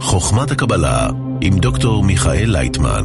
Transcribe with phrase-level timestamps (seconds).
[0.00, 1.08] חוכמת הקבלה
[1.40, 3.04] עם דוקטור מיכאל לייטמן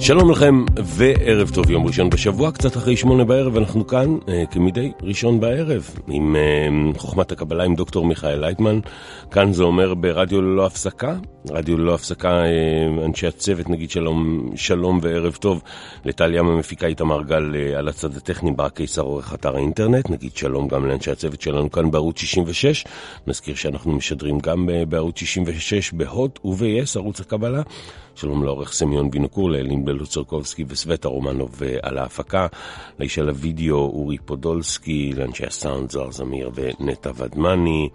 [0.00, 4.92] שלום לכם וערב טוב יום ראשון בשבוע, קצת אחרי שמונה בערב, אנחנו כאן אה, כמדי
[5.02, 8.80] ראשון בערב עם אה, חוכמת הקבלה עם דוקטור מיכאל לייטמן.
[9.30, 11.16] כאן זה אומר ברדיו ללא הפסקה,
[11.50, 15.62] רדיו ללא הפסקה, אה, אנשי הצוות נגיד שלום, שלום וערב טוב
[16.04, 20.36] לטל ים המפיקה איתמר גל אה, על הצד הטכני, ברק קיסר עורך אתר האינטרנט, נגיד
[20.36, 22.84] שלום גם לאנשי הצוות שלנו כאן בערוץ 66,
[23.26, 27.62] נזכיר שאנחנו משדרים גם בערוץ 66 בהוט וב-yes, ערוץ הקבלה.
[28.20, 32.46] שלום לעורך סמיון בינוקור, לאלין בלוצרקובסקי וסווטה רומנוב אה, על ההפקה,
[32.98, 37.88] לאיש על הוידאו אורי פודולסקי, לאנשי הסאונד זוהר זמיר ונטע ודמני,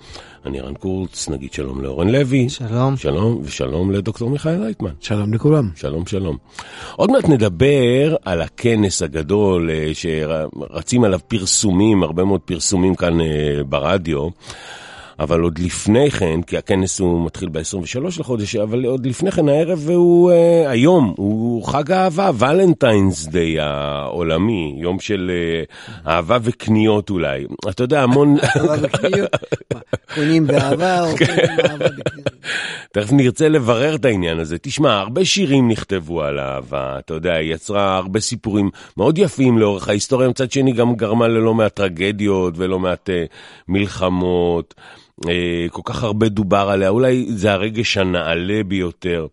[0.46, 2.49] אני רן קורץ, נגיד שלום לאורן לוי.
[2.49, 2.98] שלום.
[2.98, 4.91] שלום, ושלום לדוקטור מיכאל לייטמן.
[4.99, 5.70] שלום לכולם.
[5.76, 6.38] שלום, שלום.
[6.96, 13.63] עוד מעט נדבר על הכנס הגדול אה, שרצים עליו פרסומים, הרבה מאוד פרסומים כאן אה,
[13.70, 14.27] ברדיו.
[15.23, 19.90] אבל עוד לפני כן, כי הכנס הוא מתחיל ב-23 לחודש, אבל עוד לפני כן הערב
[19.90, 27.46] הוא, uh, היום, הוא חג האהבה, ולנטיינס דיי העולמי, יום של uh, אהבה וקניות אולי.
[27.70, 28.38] אתה יודע, המון...
[28.44, 29.29] אהבה וקניות?
[30.16, 31.26] קונים באהבה או כן.
[31.26, 32.34] קונים באהבה בקניות?
[32.94, 34.57] תכף נרצה לברר את העניין הזה.
[34.57, 39.90] תשמע, הרבה שירים נכתבו על אהבה, אתה יודע, היא יצרה הרבה סיפורים מאוד יפים לאורך
[39.90, 43.13] ההיסטוריה, מצד שני גם גרמה ללא מעט טרגדיות ולא מעט uh,
[43.68, 44.74] מלחמות.
[45.22, 45.30] Uh,
[45.72, 49.28] כל כך הרבה דובר עליה, אולי זה הרגש הנעלה ביותר.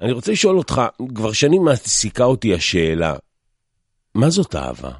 [0.00, 0.82] אני רוצה לשאול אותך,
[1.14, 3.16] כבר שנים מעסיקה אותי השאלה,
[4.14, 4.90] מה זאת אהבה?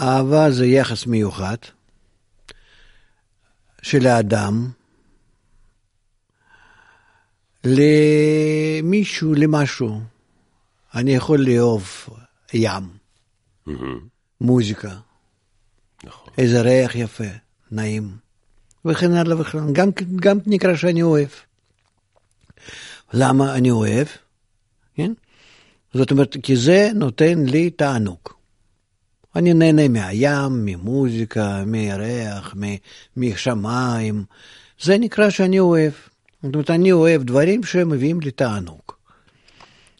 [0.00, 1.56] אהבה זה יחס מיוחד
[3.82, 4.70] של האדם
[7.64, 10.00] למישהו, למשהו.
[10.94, 12.06] אני יכול לאהוב
[12.52, 12.99] ים,
[14.40, 14.96] מוזיקה,
[16.04, 16.32] נכון.
[16.38, 17.24] איזה ריח יפה,
[17.70, 18.16] נעים,
[18.84, 19.72] וכן הלאה וכן הלאה.
[19.72, 21.28] גם, גם נקרא שאני אוהב.
[23.12, 24.06] למה אני אוהב?
[24.94, 25.12] כן?
[25.94, 28.18] זאת אומרת, כי זה נותן לי תענוג.
[29.36, 32.76] אני נהנה מהים, ממוזיקה, מהריח, מ-
[33.16, 34.24] משמיים.
[34.80, 35.92] זה נקרא שאני אוהב.
[36.42, 38.92] זאת אומרת, אני אוהב דברים שמביאים לי תענוג.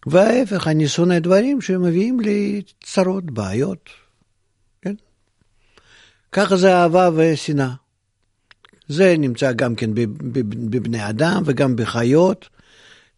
[0.07, 3.91] וההפך, אני שונא דברים שמביאים לי צרות, בעיות.
[4.83, 4.95] כן?
[6.33, 7.75] ככה זה אהבה ושנאה.
[8.89, 12.49] זה נמצא גם כן בב- בב- בבני אדם וגם בחיות.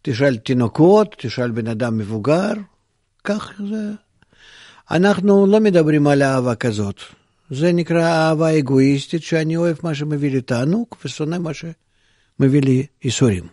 [0.01, 2.51] תשאל תינוקות, תשאל בן אדם מבוגר,
[3.23, 3.91] כך זה.
[4.91, 6.99] אנחנו לא מדברים על אהבה כזאת.
[7.49, 13.43] זה נקרא אהבה אגואיסטית, שאני אוהב מה שמביא לי תענוג ושונא מה שמביא לי ייסורים.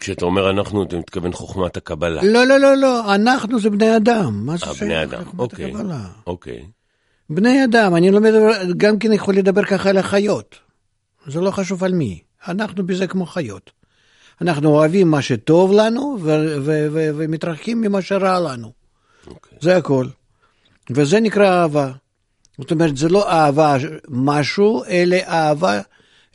[0.00, 2.22] כשאתה אומר אנחנו, אתה מתכוון חוכמת הקבלה.
[2.22, 4.46] לא, לא, לא, לא, אנחנו זה בני אדם.
[4.46, 5.64] מה זה אה, שייך אדם, לחוכמת אוקיי.
[5.64, 6.00] הקבלה?
[6.26, 6.66] אוקיי.
[7.30, 10.54] בני אדם, אני לא מדבר, גם כן יכול לדבר ככה על החיות.
[11.26, 12.20] זה לא חשוב על מי.
[12.48, 13.70] אנחנו בזה כמו חיות.
[14.40, 16.18] אנחנו אוהבים מה שטוב לנו
[17.16, 18.72] ומתרחקים ממה שרע לנו.
[19.26, 19.58] אוקיי.
[19.60, 20.06] זה הכל.
[20.90, 21.92] וזה נקרא אהבה.
[22.58, 23.76] זאת אומרת, זה לא אהבה
[24.08, 25.80] משהו, אלא אהבה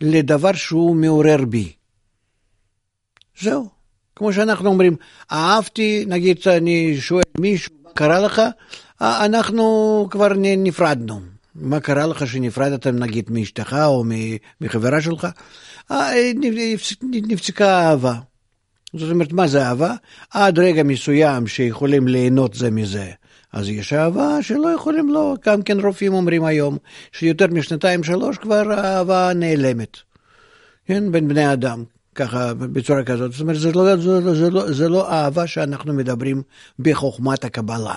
[0.01, 1.73] לדבר שהוא מעורר בי.
[3.41, 3.69] זהו.
[4.15, 4.95] כמו שאנחנו אומרים,
[5.31, 8.41] אהבתי, נגיד אני שואל מישהו, מה קרה לך?
[9.01, 11.19] "אה, אנחנו כבר נפרדנו.
[11.55, 14.03] מה קרה לך שנפרדתם נגיד מאשתך או
[14.61, 15.27] מחברה שלך?
[15.91, 16.93] "אה, נפ-
[17.27, 18.13] נפסקה האהבה.
[18.93, 19.93] זאת אומרת, מה זה אהבה?
[20.31, 23.11] עד רגע מסוים שיכולים ליהנות זה מזה.
[23.53, 26.77] אז יש אהבה שלא יכולים לא, גם כן רופאים אומרים היום,
[27.11, 29.97] שיותר משנתיים שלוש כבר האהבה נעלמת.
[30.85, 31.83] כן, בין בני אדם,
[32.15, 33.31] ככה, בצורה כזאת.
[33.31, 36.41] זאת אומרת, זה לא, זה, לא- זה, לא, זה לא אהבה שאנחנו מדברים
[36.79, 37.95] בחוכמת הקבלה.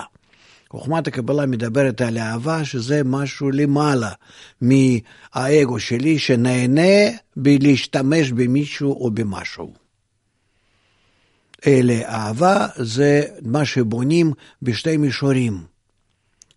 [0.69, 4.11] חוכמת הקבלה מדברת על אהבה שזה משהו למעלה
[4.61, 9.73] מהאגו שלי שנהנה בלהשתמש במישהו או במשהו.
[11.67, 15.63] אלא אהבה זה מה שבונים בשתי מישורים.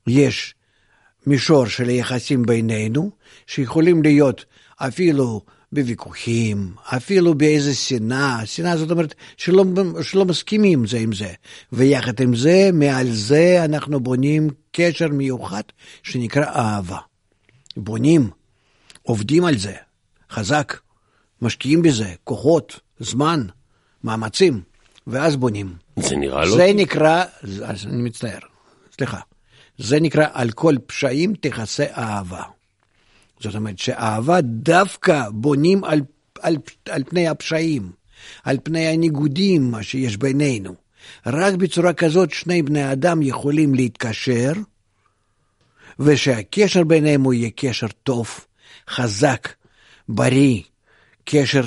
[0.06, 0.54] יש
[1.26, 3.10] מישור של היחסים בינינו,
[3.46, 4.44] שיכולים להיות
[4.76, 9.64] אפילו בוויכוחים, אפילו באיזה שנאה, שנאה זאת אומרת שלא,
[10.02, 11.32] שלא מסכימים זה עם זה,
[11.72, 15.62] ויחד עם זה, מעל זה אנחנו בונים קשר מיוחד
[16.02, 16.98] שנקרא אהבה.
[17.76, 18.30] בונים,
[19.02, 19.74] עובדים על זה,
[20.30, 20.78] חזק,
[21.42, 23.46] משקיעים בזה, כוחות, זמן,
[24.04, 24.62] מאמצים,
[25.06, 25.74] ואז בונים.
[25.96, 26.56] זה נראה לו...
[26.56, 28.38] זה נקרא, אז אני מצטער,
[28.96, 29.20] סליחה,
[29.78, 32.42] זה נקרא על כל פשעים תכסה אהבה.
[33.40, 36.00] זאת אומרת שאהבה דווקא בונים על,
[36.40, 36.56] על,
[36.88, 37.90] על פני הפשעים,
[38.44, 40.74] על פני הניגודים שיש בינינו.
[41.26, 44.52] רק בצורה כזאת שני בני אדם יכולים להתקשר
[45.98, 48.28] ושהקשר ביניהם הוא יהיה קשר טוב,
[48.88, 49.48] חזק,
[50.08, 50.62] בריא,
[51.24, 51.64] קשר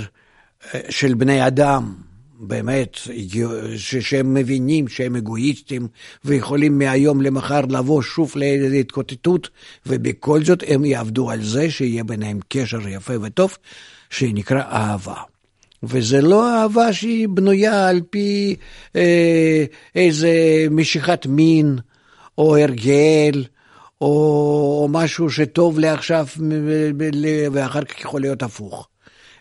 [0.73, 1.95] אה, של בני אדם,
[2.48, 2.98] באמת,
[3.78, 5.88] שהם מבינים שהם אגואיסטים
[6.25, 9.50] ויכולים מהיום למחר לבוא שוב להתקוטטות,
[9.86, 13.57] ובכל זאת הם יעבדו על זה שיהיה ביניהם קשר יפה וטוב,
[14.10, 15.16] שנקרא אהבה.
[15.84, 18.56] וזה לא אהבה שהיא בנויה על פי
[18.95, 20.31] אה, איזה
[20.72, 21.78] משיכת מין
[22.38, 23.44] או הרגל.
[24.01, 24.07] או,
[24.81, 26.28] או משהו שטוב לעכשיו
[27.51, 28.88] ואחר כך יכול להיות הפוך.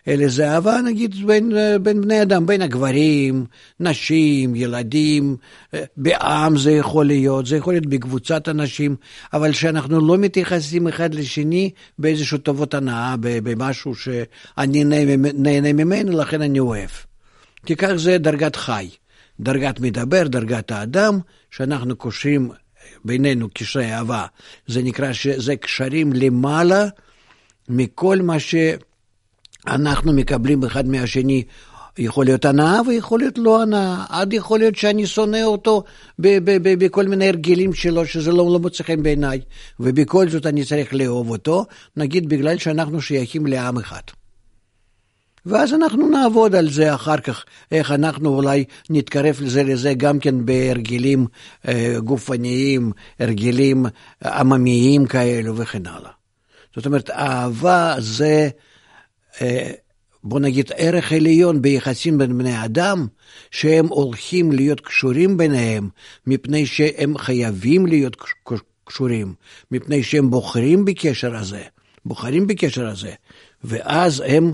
[0.07, 1.51] אלא זה אהבה נגיד בין,
[1.81, 3.45] בין בני אדם, בין הגברים,
[3.79, 5.35] נשים, ילדים,
[5.97, 8.95] בעם זה יכול להיות, זה יכול להיות בקבוצת אנשים,
[9.33, 14.83] אבל שאנחנו לא מתייחסים אחד לשני באיזשהו טובות הנאה, במשהו שאני
[15.33, 16.89] נהנה ממנו, לכן אני אוהב.
[17.65, 18.89] כי כך זה דרגת חי,
[19.39, 21.19] דרגת מדבר, דרגת האדם,
[21.51, 22.51] שאנחנו קושרים
[23.05, 24.25] בינינו קשרי אהבה.
[24.67, 26.87] זה נקרא שזה קשרים למעלה
[27.69, 28.39] מכל מה
[29.65, 31.43] שאנחנו מקבלים אחד מהשני.
[31.97, 34.05] יכול להיות הנאה ויכול להיות לא הנאה.
[34.09, 35.83] עד יכול להיות שאני שונא אותו
[36.79, 39.41] בכל מיני הרגלים שלו, שזה לא, לא מוצא חן בעיניי.
[39.79, 41.65] ובכל זאת אני צריך לאהוב אותו,
[41.97, 44.01] נגיד בגלל שאנחנו שייכים לעם אחד.
[45.45, 50.45] ואז אנחנו נעבוד על זה אחר כך, איך אנחנו אולי נתקרב לזה לזה גם כן
[50.45, 51.25] בהרגלים
[51.67, 53.85] אה, גופניים, הרגלים
[54.25, 56.11] עממיים כאלו וכן הלאה.
[56.75, 58.49] זאת אומרת, אהבה זה,
[60.23, 63.07] בוא נגיד, ערך עליון ביחסים בין בני אדם,
[63.51, 65.89] שהם הולכים להיות קשורים ביניהם,
[66.27, 68.17] מפני שהם חייבים להיות
[68.83, 69.33] קשורים,
[69.71, 71.63] מפני שהם בוחרים בקשר הזה,
[72.05, 73.11] בוחרים בקשר הזה,
[73.63, 74.53] ואז הם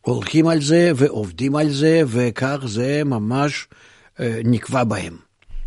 [0.00, 3.68] הולכים על זה ועובדים על זה, וכך זה ממש
[4.20, 5.16] אה, נקבע בהם.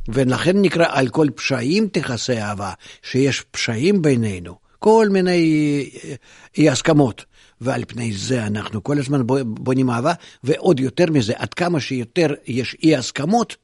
[0.07, 6.15] ולכן נקרא על כל פשעים תכסה אהבה, שיש פשעים בינינו, כל מיני אה,
[6.57, 7.25] אי הסכמות.
[7.63, 10.13] ועל פני זה אנחנו כל הזמן בונים אהבה,
[10.43, 13.55] ועוד יותר מזה, עד כמה שיותר יש אי הסכמות,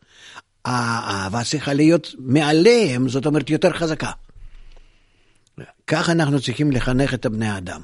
[0.66, 4.12] האהבה צריכה להיות מעליהם, זאת אומרת יותר חזקה.
[5.88, 7.82] כך אנחנו צריכים לחנך את הבני אדם.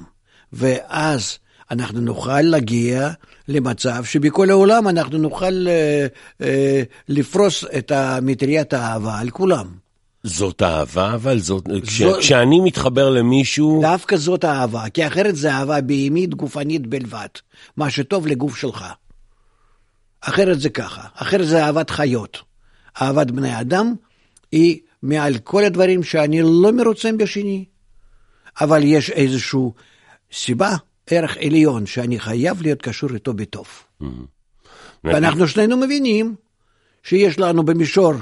[0.52, 1.38] ואז
[1.70, 3.10] אנחנו נוכל להגיע
[3.48, 6.06] למצב שבכל העולם אנחנו נוכל אה,
[6.40, 7.92] אה, לפרוס את
[8.22, 9.85] מטריית האהבה על כולם.
[10.26, 11.64] זאת אהבה, אבל זאת...
[11.86, 12.20] כש, זאת...
[12.20, 13.80] כשאני מתחבר למישהו...
[13.82, 17.28] דווקא זאת אהבה, כי אחרת זה אהבה בהימית גופנית בלבד.
[17.76, 18.84] מה שטוב לגוף שלך.
[20.20, 22.38] אחרת זה ככה, אחרת זה אהבת חיות.
[23.02, 23.94] אהבת בני אדם
[24.52, 27.64] היא מעל כל הדברים שאני לא מרוצה בשני.
[28.60, 29.60] אבל יש איזושהי
[30.32, 30.76] סיבה
[31.06, 33.66] ערך עליון שאני חייב להיות קשור איתו בטוב.
[34.02, 34.04] Mm-hmm.
[35.04, 36.34] ואנחנו שנינו מבינים
[37.02, 38.12] שיש לנו במישור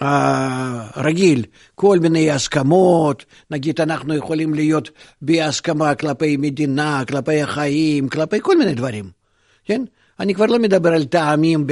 [0.00, 1.44] הרגיל
[1.74, 4.90] כל מיני הסכמות, נגיד אנחנו יכולים להיות
[5.22, 9.10] בהסכמה כלפי מדינה, כלפי החיים, כלפי כל מיני דברים,
[9.64, 9.84] כן?
[10.20, 11.64] אני כבר לא מדבר על טעמים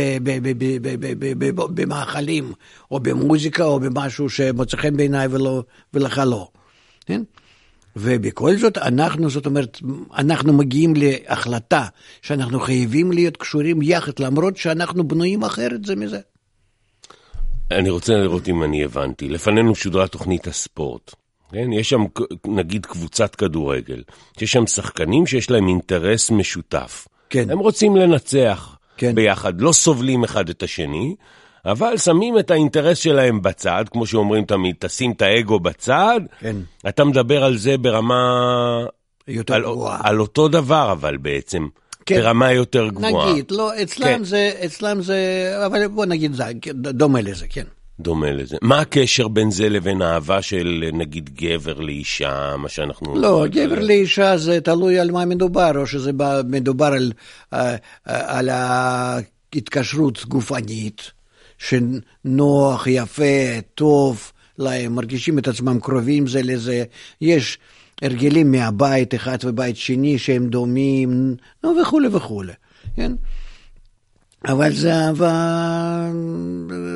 [1.74, 2.52] במאכלים,
[2.90, 5.28] או במוזיקה, או במשהו שמוצא חן בעיניי
[5.94, 6.48] ולך לא,
[7.06, 7.22] כן?
[7.96, 9.78] ובכל זאת אנחנו, זאת אומרת,
[10.18, 11.86] אנחנו מגיעים להחלטה
[12.22, 16.20] שאנחנו חייבים להיות קשורים יחד, למרות שאנחנו בנויים אחרת זה מזה.
[17.70, 19.28] אני רוצה לראות אם אני הבנתי.
[19.28, 21.14] לפנינו שודרה תוכנית הספורט.
[21.52, 21.72] כן?
[21.72, 22.04] יש שם
[22.46, 24.02] נגיד קבוצת כדורגל,
[24.40, 27.08] יש שם שחקנים שיש להם אינטרס משותף.
[27.30, 27.50] כן.
[27.50, 29.14] הם רוצים לנצח כן.
[29.14, 31.14] ביחד, לא סובלים אחד את השני,
[31.64, 36.20] אבל שמים את האינטרס שלהם בצד, כמו שאומרים תמיד, תשים את האגו בצד.
[36.40, 36.56] כן.
[36.88, 38.20] אתה מדבר על זה ברמה...
[39.28, 39.98] יותר על, גבוהה.
[40.02, 41.66] על אותו דבר, אבל בעצם.
[42.06, 42.20] כן.
[42.20, 43.32] ברמה יותר גבוהה.
[43.32, 44.24] נגיד, לא, אצלם כן.
[44.24, 46.44] זה, אצלם זה, אבל בוא נגיד, זה
[46.74, 47.64] דומה לזה, כן.
[48.00, 48.56] דומה לזה.
[48.62, 53.16] מה הקשר בין זה לבין אהבה של נגיד גבר לאישה, מה שאנחנו...
[53.16, 53.86] לא, גבר על...
[53.86, 56.10] לאישה זה תלוי על מה מדובר, או שזה
[56.44, 57.12] מדובר על,
[57.52, 61.10] אה, על ההתקשרות גופנית.
[61.58, 66.84] שנוח, יפה, טוב להם, מרגישים את עצמם קרובים זה לזה.
[67.20, 67.58] יש
[68.02, 72.52] הרגלים מהבית אחד ובית שני שהם דומים, נו וכולי וכולי,
[72.96, 73.12] כן?
[74.44, 76.10] אבל זה אהבה,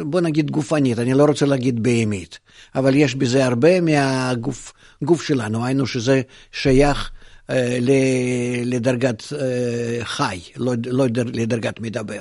[0.05, 2.39] בוא נגיד גופנית, אני לא רוצה להגיד בהמית,
[2.75, 6.23] אבל יש בזה הרבה מהגוף שלנו, היינו שזה
[6.53, 7.11] שייך
[7.51, 7.79] אה,
[8.65, 12.21] לדרגת אה, חי, לא, לא לדרגת מדבר.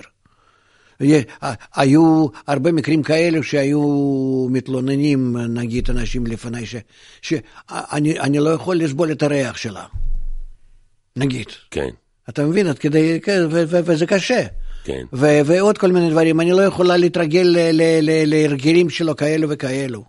[1.75, 6.65] היו הרבה מקרים כאלו שהיו מתלוננים, נגיד, אנשים לפניי,
[7.21, 9.85] שאני לא יכול לסבול את הריח שלה,
[11.15, 11.47] נגיד.
[11.71, 11.89] כן.
[12.29, 13.19] אתה מבין, עד כדי,
[13.67, 14.41] וזה קשה.
[14.83, 15.05] כן.
[15.13, 17.57] ועוד כל מיני דברים, אני לא יכולה להתרגל
[18.25, 20.03] להרגלים שלו כאלו וכאלו,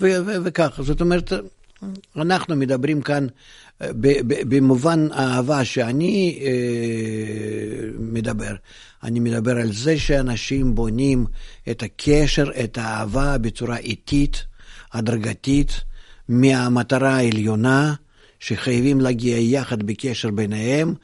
[0.00, 1.32] וככה, זאת אומרת,
[2.16, 3.26] אנחנו מדברים כאן
[4.48, 8.54] במובן האהבה שאני אה, מדבר.
[9.02, 11.26] אני מדבר על זה שאנשים בונים
[11.70, 14.44] את הקשר, את האהבה בצורה איטית,
[14.92, 15.80] הדרגתית,
[16.28, 17.94] מהמטרה העליונה,
[18.40, 20.94] שחייבים להגיע יחד בקשר ביניהם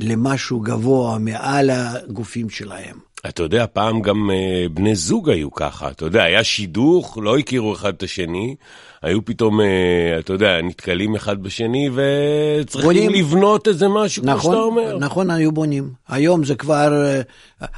[0.00, 2.98] למשהו גבוה מעל הגופים שלהם.
[3.28, 7.74] אתה יודע, פעם גם אה, בני זוג היו ככה, אתה יודע, היה שידוך, לא הכירו
[7.74, 8.56] אחד את השני,
[9.02, 13.10] היו פתאום, אה, אתה יודע, נתקלים אחד בשני וצריכים בונים.
[13.10, 14.98] לבנות איזה משהו, נכון, כמו שאתה אומר.
[14.98, 15.90] נכון, היו בונים.
[16.08, 17.20] היום זה כבר, אה,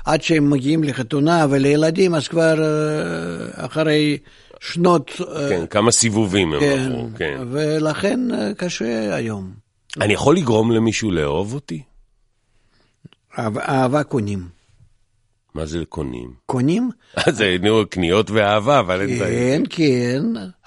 [0.04, 2.54] עד שהם מגיעים לחתונה ולילדים, אז כבר
[3.52, 4.18] אחרי
[4.60, 5.10] שנות...
[5.48, 7.38] כן, כמה סיבובים הם כן, עברו, כן.
[7.50, 8.20] ולכן
[8.56, 9.52] קשה היום.
[10.00, 11.82] אני יכול לגרום למישהו לאהוב אותי?
[13.38, 14.63] אהבה קונים.
[15.54, 16.34] מה זה קונים?
[16.46, 16.90] קונים?
[17.30, 20.22] זה נו, קניות ואהבה, אבל אין כן, כן,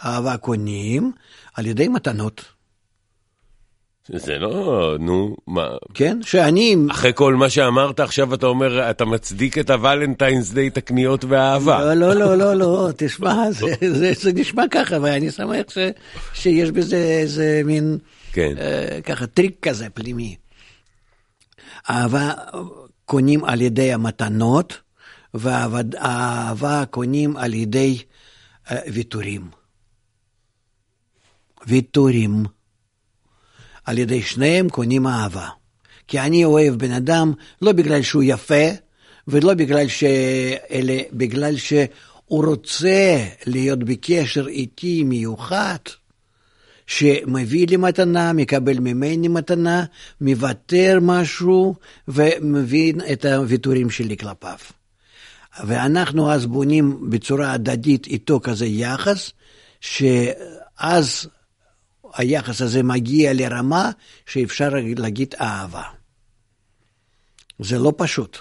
[0.06, 1.12] אהבה קונים
[1.54, 2.46] על ידי מתנות.
[4.10, 5.68] זה לא, נו, מה...
[5.94, 6.76] כן, שאני...
[6.92, 11.96] אחרי כל מה שאמרת, עכשיו אתה אומר, אתה מצדיק את הוולנטיינס דיי, את הקניות והאהבה.
[11.96, 15.78] לא, לא, לא, לא, לא, תשמע, זה, זה, זה נשמע ככה, ואני שמח ש,
[16.34, 17.98] שיש בזה איזה מין...
[18.34, 18.54] כן.
[18.58, 20.36] אה, ככה, טריק כזה פנימי.
[21.90, 22.32] אהבה
[23.08, 24.80] קונים על ידי המתנות,
[25.34, 27.98] והאהבה קונים על ידי
[28.68, 29.50] uh, ויתורים.
[31.68, 32.46] ויתורים.
[33.86, 35.50] על ידי שניהם קונים אהבה.
[36.08, 38.66] כי אני אוהב בן אדם לא בגלל שהוא יפה,
[39.28, 40.04] ולא בגלל ש...
[40.72, 45.78] אלא בגלל שהוא רוצה להיות בקשר איתי מיוחד.
[46.88, 49.86] שמביא לי מתנה, מקבל ממני מתנה,
[50.22, 51.76] מוותר משהו
[52.08, 54.58] ומבין את הוויתורים שלי כלפיו.
[55.66, 59.32] ואנחנו אז בונים בצורה הדדית איתו כזה יחס,
[59.82, 61.28] שאז
[62.14, 63.92] היחס הזה מגיע לרמה
[64.26, 65.84] שאפשר להגיד אהבה.
[67.60, 68.38] זה לא פשוט.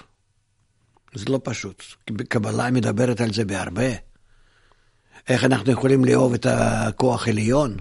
[1.15, 1.83] זה לא פשוט.
[2.29, 3.89] קבלה מדברת על זה בהרבה.
[5.29, 7.77] איך אנחנו יכולים לאהוב את הכוח עליון?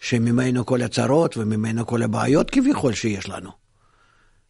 [0.00, 3.50] שממנו כל הצרות וממנו כל הבעיות כביכול שיש לנו.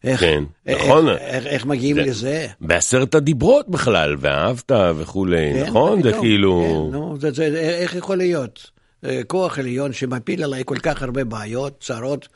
[0.03, 1.09] איך, כן, איך, נכון.
[1.09, 2.47] איך, איך, איך מגיעים זה, לזה?
[2.61, 6.03] בעשרת הדיברות בכלל, ואהבת וכולי, כן, נכון?
[6.03, 6.87] זה כאילו...
[6.91, 8.71] כן, נו, זה, זה, איך יכול להיות?
[9.05, 12.27] אה, כוח עליון שמפיל עליי כל כך הרבה בעיות, צרות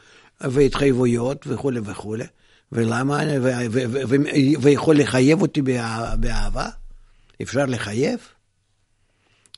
[0.41, 2.24] והתחייבויות וכולי וכולי,
[2.72, 4.15] ולמה, ו, ו, ו, ו,
[4.62, 5.62] ויכול לחייב אותי
[6.20, 6.67] באהבה?
[7.41, 8.20] אפשר לחייב?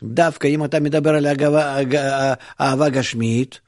[0.05, 1.27] דווקא אם אתה מדבר על
[2.61, 3.59] אהבה גשמית,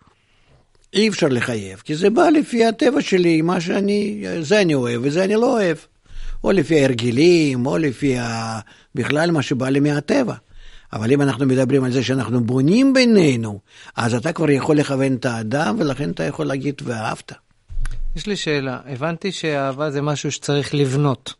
[0.93, 5.23] אי אפשר לחייב, כי זה בא לפי הטבע שלי, מה שאני, זה אני אוהב וזה
[5.23, 5.77] אני לא אוהב.
[6.43, 8.59] או לפי ההרגלים, או לפי ה...
[8.95, 10.33] בכלל מה שבא לי מהטבע.
[10.93, 13.59] אבל אם אנחנו מדברים על זה שאנחנו בונים בינינו,
[13.95, 17.31] אז אתה כבר יכול לכוון את האדם, ולכן אתה יכול להגיד ואהבת.
[18.15, 21.33] יש לי שאלה, הבנתי שאהבה זה משהו שצריך לבנות.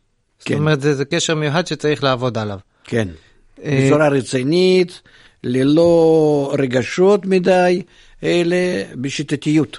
[0.44, 0.54] כן.
[0.54, 2.58] זאת אומרת, זה, זה קשר מיוחד שצריך לעבוד עליו.
[2.84, 3.08] כן.
[3.64, 5.00] אה, בצורה רצינית,
[5.44, 7.82] ללא רגשות מדי,
[8.22, 8.56] אלא
[8.94, 9.78] בשיטתיות.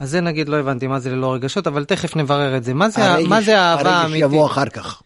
[0.00, 2.74] אז זה נגיד לא הבנתי מה זה ללא רגשות, אבל תכף נברר את זה.
[2.74, 4.22] מה זה, הרגש, מה זה אהבה האמיתית?
[4.22, 5.02] הרגש יבוא אחר כך.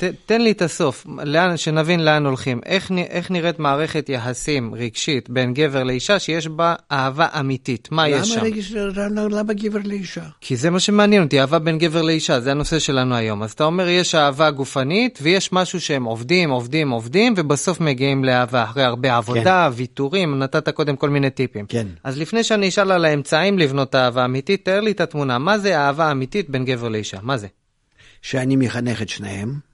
[0.00, 2.60] ת, תן לי את הסוף, לאן, שנבין לאן הולכים.
[2.66, 7.88] איך, איך נראית מערכת יחסים רגשית בין גבר לאישה שיש בה אהבה אמיתית?
[7.90, 8.40] מה יש שם?
[8.40, 10.24] רגש, למה, למה גבר לאישה?
[10.40, 13.42] כי זה מה שמעניין אותי, אהבה בין גבר לאישה, זה הנושא שלנו היום.
[13.42, 18.64] אז אתה אומר, יש אהבה גופנית, ויש משהו שהם עובדים, עובדים, עובדים, ובסוף מגיעים לאהבה,
[18.64, 19.76] אחרי הרבה עבודה, כן.
[19.76, 21.66] ויתורים, נתת קודם כל מיני טיפים.
[21.66, 21.86] כן.
[22.04, 25.78] אז לפני שאני אשאל על האמצעים לבנות אהבה אמיתית, תאר לי את התמונה, מה זה
[25.78, 27.18] אהבה אמיתית בין גבר לאישה?
[27.22, 27.46] מה זה?
[28.22, 29.69] שאני מחנך את שניהם.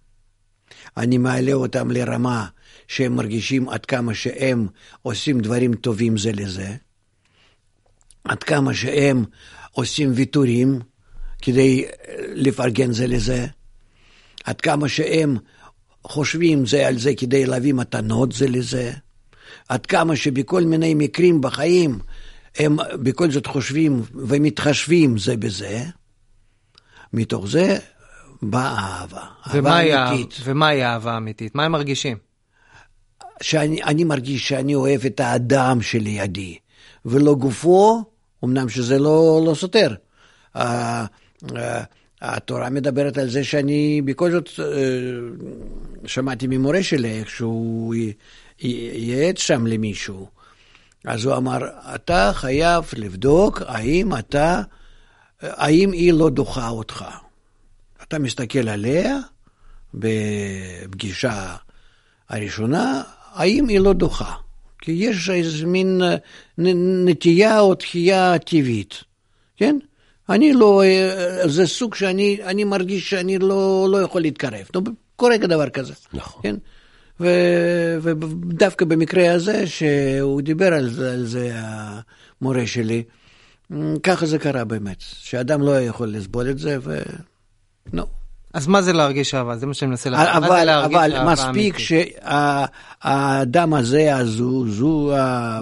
[0.97, 2.47] אני מעלה אותם לרמה
[2.89, 4.67] שהם מרגישים עד כמה שהם
[5.03, 6.77] עושים דברים טובים זה לזה,
[8.25, 9.25] עד כמה שהם
[9.73, 10.81] עושים ויתורים
[11.43, 11.85] כדי
[12.19, 13.47] לפרגן זה לזה,
[14.45, 15.37] עד כמה שהם
[16.05, 18.93] חושבים זה על זה כדי להביא מתנות זה לזה,
[19.69, 21.99] עד כמה שבכל מיני מקרים בחיים
[22.59, 25.85] הם בכל זאת חושבים ומתחשבים זה בזה,
[27.13, 27.79] מתוך זה
[28.43, 29.25] באה אהבה.
[29.47, 29.81] אהבה
[30.45, 31.55] ומהי אהבה אמיתית?
[31.55, 32.17] מה הם מרגישים?
[33.43, 36.59] שאני מרגיש שאני אוהב את האדם שלידי,
[37.05, 38.05] ולא גופו,
[38.45, 39.95] אמנם שזה לא, לא סותר.
[42.23, 44.65] התורה מדברת על זה שאני בכל זאת אה,
[46.07, 47.95] שמעתי ממורה שלי איך שהוא
[48.59, 50.29] ייעץ שם למישהו.
[51.05, 51.59] אז הוא אמר,
[51.95, 54.63] אתה חייב לבדוק האם אתה,
[55.41, 57.05] האם היא לא דוחה אותך.
[58.09, 59.19] אתה מסתכל עליה
[59.95, 61.57] בפגישה
[62.29, 64.35] הראשונה, האם היא לא דוחה.
[64.79, 66.17] כי יש איזה מין אה,
[67.05, 69.05] נטייה או דחייה טבעית,
[69.57, 69.79] כן?
[70.29, 74.67] אני לא, אה, זה סוג שאני אני מרגיש שאני לא, לא יכול להתקרב.
[74.75, 74.81] נו,
[75.17, 75.95] קורה כדבר כזה.
[76.13, 76.43] נכון.
[76.43, 76.57] כן?
[77.21, 81.53] ו- ודווקא במקרה הזה, שהוא דיבר על זה, על זה
[82.41, 83.03] המורה שלי,
[84.03, 87.03] ככה זה קרה באמת, שאדם לא יכול לסבול את זה, ו...
[87.93, 88.07] נו.
[88.55, 89.57] אז מה זה להרגיש אהבה?
[89.57, 90.35] זה מה שאני מנסה להגיד.
[90.35, 91.79] אבל, אבל מספיק?
[91.79, 95.13] שהאדם הזה, הזו, זו,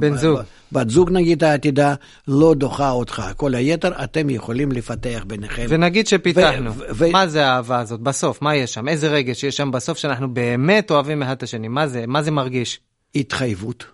[0.00, 0.40] בן זוג.
[0.72, 1.94] בת זוג נגיד העתידה,
[2.28, 3.22] לא דוחה אותך.
[3.36, 5.66] כל היתר אתם יכולים לפתח ביניכם.
[5.68, 8.00] ונגיד שפיתחנו, ו- מה זה האהבה הזאת?
[8.00, 8.88] בסוף, מה יש שם?
[8.88, 11.68] איזה רגש יש שם בסוף שאנחנו באמת אוהבים אחד את השני?
[11.68, 12.04] מה זה?
[12.06, 12.80] מה זה מרגיש?
[13.14, 13.84] התחייבות,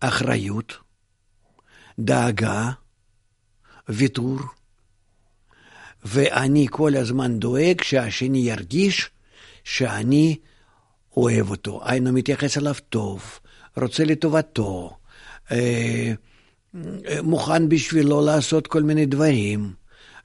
[0.00, 0.78] אחריות,
[1.98, 2.70] דאגה,
[3.88, 4.38] ויתור,
[6.06, 9.10] ואני כל הזמן דואג שהשני ירגיש
[9.64, 10.36] שאני
[11.16, 13.22] אוהב אותו, היינו מתייחס אליו טוב,
[13.76, 14.96] רוצה לטובתו,
[15.52, 16.12] אה,
[17.08, 19.72] אה, מוכן בשבילו לעשות כל מיני דברים,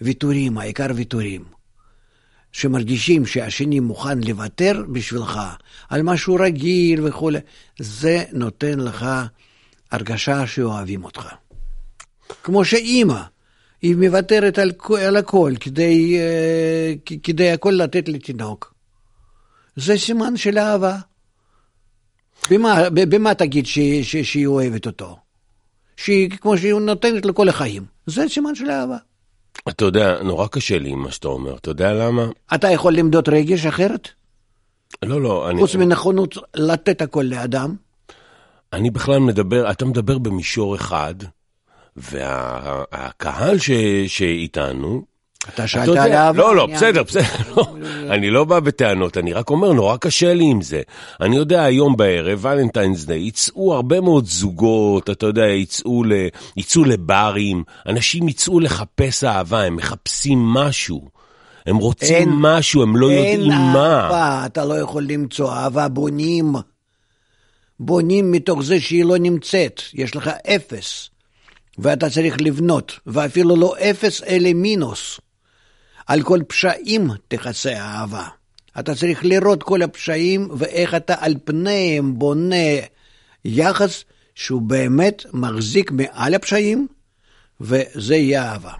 [0.01, 1.43] ויתורים, העיקר ויתורים.
[2.51, 5.39] שמרגישים שהשני מוכן לוותר בשבילך
[5.89, 7.39] על משהו רגיל וכולי,
[7.79, 9.05] זה נותן לך
[9.91, 11.27] הרגשה שאוהבים אותך.
[12.43, 13.21] כמו שאימא,
[13.81, 14.71] היא מוותרת על,
[15.07, 18.73] על הכל כדי, אה, כדי הכל לתת לתינוק.
[19.75, 20.97] זה סימן של אהבה.
[22.49, 25.17] במה, במה תגיד ש, ש, שהיא אוהבת אותו?
[25.97, 27.85] שהיא, כמו שהיא נותנת לו כל החיים.
[28.05, 28.97] זה סימן של אהבה.
[29.69, 32.25] אתה יודע, נורא קשה לי עם מה שאתה אומר, אתה יודע למה?
[32.55, 34.09] אתה יכול למדוד רגש אחרת?
[35.05, 37.75] לא, לא, אני, חוץ מנכונות לתת הכל לאדם?
[38.73, 41.15] אני בכלל מדבר, אתה מדבר במישור אחד,
[41.97, 43.71] והקהל ש,
[44.07, 45.03] שאיתנו,
[45.43, 46.37] אתה אתה שאלת יודע, על אהבה?
[46.41, 47.23] לא, לא, בסדר, בסדר,
[47.55, 47.65] לא,
[48.09, 50.81] אני לא בא בטענות, אני רק אומר, נורא קשה לי עם זה.
[51.21, 56.13] אני יודע, היום בערב, ולנטיינס דיי, יצאו הרבה מאוד זוגות, אתה יודע, יצאו, ל,
[56.57, 61.09] יצאו לברים, אנשים יצאו לחפש אהבה, הם מחפשים משהו.
[61.65, 64.01] הם רוצים אין- משהו, הם לא אין יודעים מה.
[64.03, 66.53] אהבה, אתה לא יכול למצוא אהבה, בונים.
[67.79, 71.09] בונים מתוך זה שהיא לא נמצאת, יש לך אפס,
[71.77, 75.19] ואתה צריך לבנות, ואפילו לא אפס אלא מינוס.
[76.07, 78.27] על כל פשעים תכסה האהבה.
[78.79, 82.55] אתה צריך לראות כל הפשעים ואיך אתה על פניהם בונה
[83.45, 84.03] יחס
[84.35, 86.87] שהוא באמת מחזיק מעל הפשעים,
[87.61, 88.71] וזה יהיה אהבה.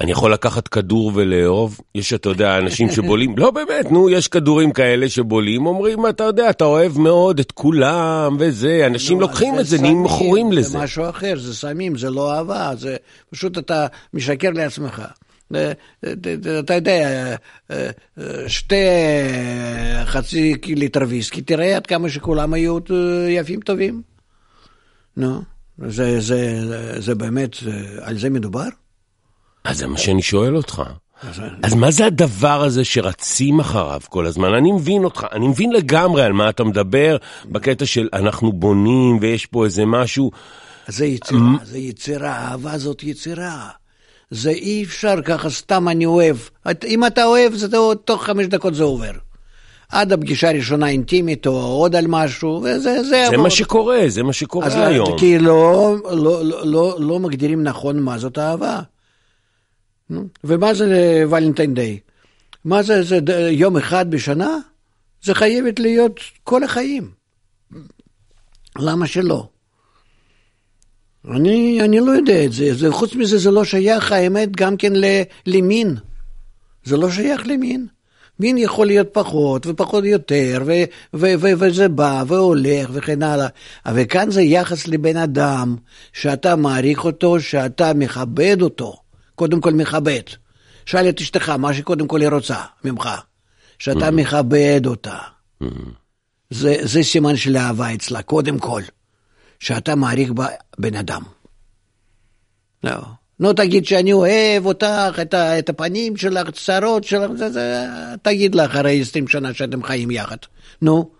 [0.00, 1.80] אני יכול לקחת כדור ולאהוב?
[1.94, 6.50] יש, אתה יודע, אנשים שבולים, לא באמת, נו, יש כדורים כאלה שבולים, אומרים, אתה יודע,
[6.50, 10.68] אתה אוהב מאוד את כולם וזה, אנשים לוקחים את זה, נהיים מכורים לזה.
[10.68, 12.96] זה משהו אחר, זה סמים, זה לא אהבה, זה
[13.30, 15.02] פשוט אתה משקר לעצמך.
[15.54, 15.72] אה,
[16.04, 16.12] אה,
[16.58, 17.34] אתה יודע,
[17.70, 17.90] אה,
[18.48, 18.84] שתי
[20.04, 22.78] חצי ליטר ויסקי, תראה עד כמה שכולם היו
[23.28, 24.02] יפים טובים.
[25.16, 25.42] נו,
[26.98, 27.56] זה, באמת,
[28.00, 28.68] על זה מדובר?
[29.66, 30.82] אז זה מה שאני שואל אותך.
[31.62, 34.54] אז מה זה הדבר הזה שרצים אחריו כל הזמן?
[34.54, 39.46] אני מבין אותך, אני מבין לגמרי על מה אתה מדבר, בקטע של אנחנו בונים ויש
[39.46, 40.30] פה איזה משהו.
[40.88, 43.68] זה יצירה, זה יצירה, אהבה זאת יצירה.
[44.30, 46.36] זה אי אפשר ככה, סתם אני אוהב.
[46.70, 47.66] את- אם אתה אוהב, זה
[48.04, 49.10] תוך חמש דקות זה עובר.
[49.88, 53.36] עד הפגישה הראשונה אינטימית, או עוד על משהו, וזה זה זה.
[53.36, 55.18] מה שקורה, זה מה שקורה אז היום.
[55.18, 58.80] כי לא, לא, לא, לא, לא מגדירים נכון מה זאת אהבה.
[60.44, 61.98] ומה זה ולנטיין דיי?
[62.64, 64.58] מה זה, זה ד- יום אחד בשנה?
[65.22, 67.10] זה חייבת להיות כל החיים.
[68.78, 69.48] למה שלא?
[71.30, 72.74] אני, אני לא יודע את זה.
[72.74, 72.92] זה.
[72.92, 75.04] חוץ מזה, זה לא שייך, האמת, גם כן ל,
[75.46, 75.96] למין.
[76.84, 77.86] זה לא שייך למין.
[78.40, 83.48] מין יכול להיות פחות ופחות יותר, ו- ו- ו- וזה בא והולך וכן הלאה.
[83.86, 85.76] אבל כאן זה יחס לבן אדם,
[86.12, 88.96] שאתה מעריך אותו, שאתה מכבד אותו.
[89.36, 90.22] קודם כל מכבד.
[90.86, 93.08] שאל את אשתך מה שקודם כל היא רוצה ממך.
[93.78, 95.18] שאתה מכבד אותה.
[96.50, 98.82] זה, זה סימן של אהבה אצלה, קודם כל.
[99.60, 101.22] שאתה מעריך בבן אדם.
[102.84, 102.92] לא.
[103.40, 107.84] נו, תגיד שאני אוהב אותך, את, ה, את הפנים שלך, את השערות שלך, זה, זה,
[108.22, 110.36] תגיד לה אחרי 20 שנה שאתם חיים יחד.
[110.82, 111.10] נו,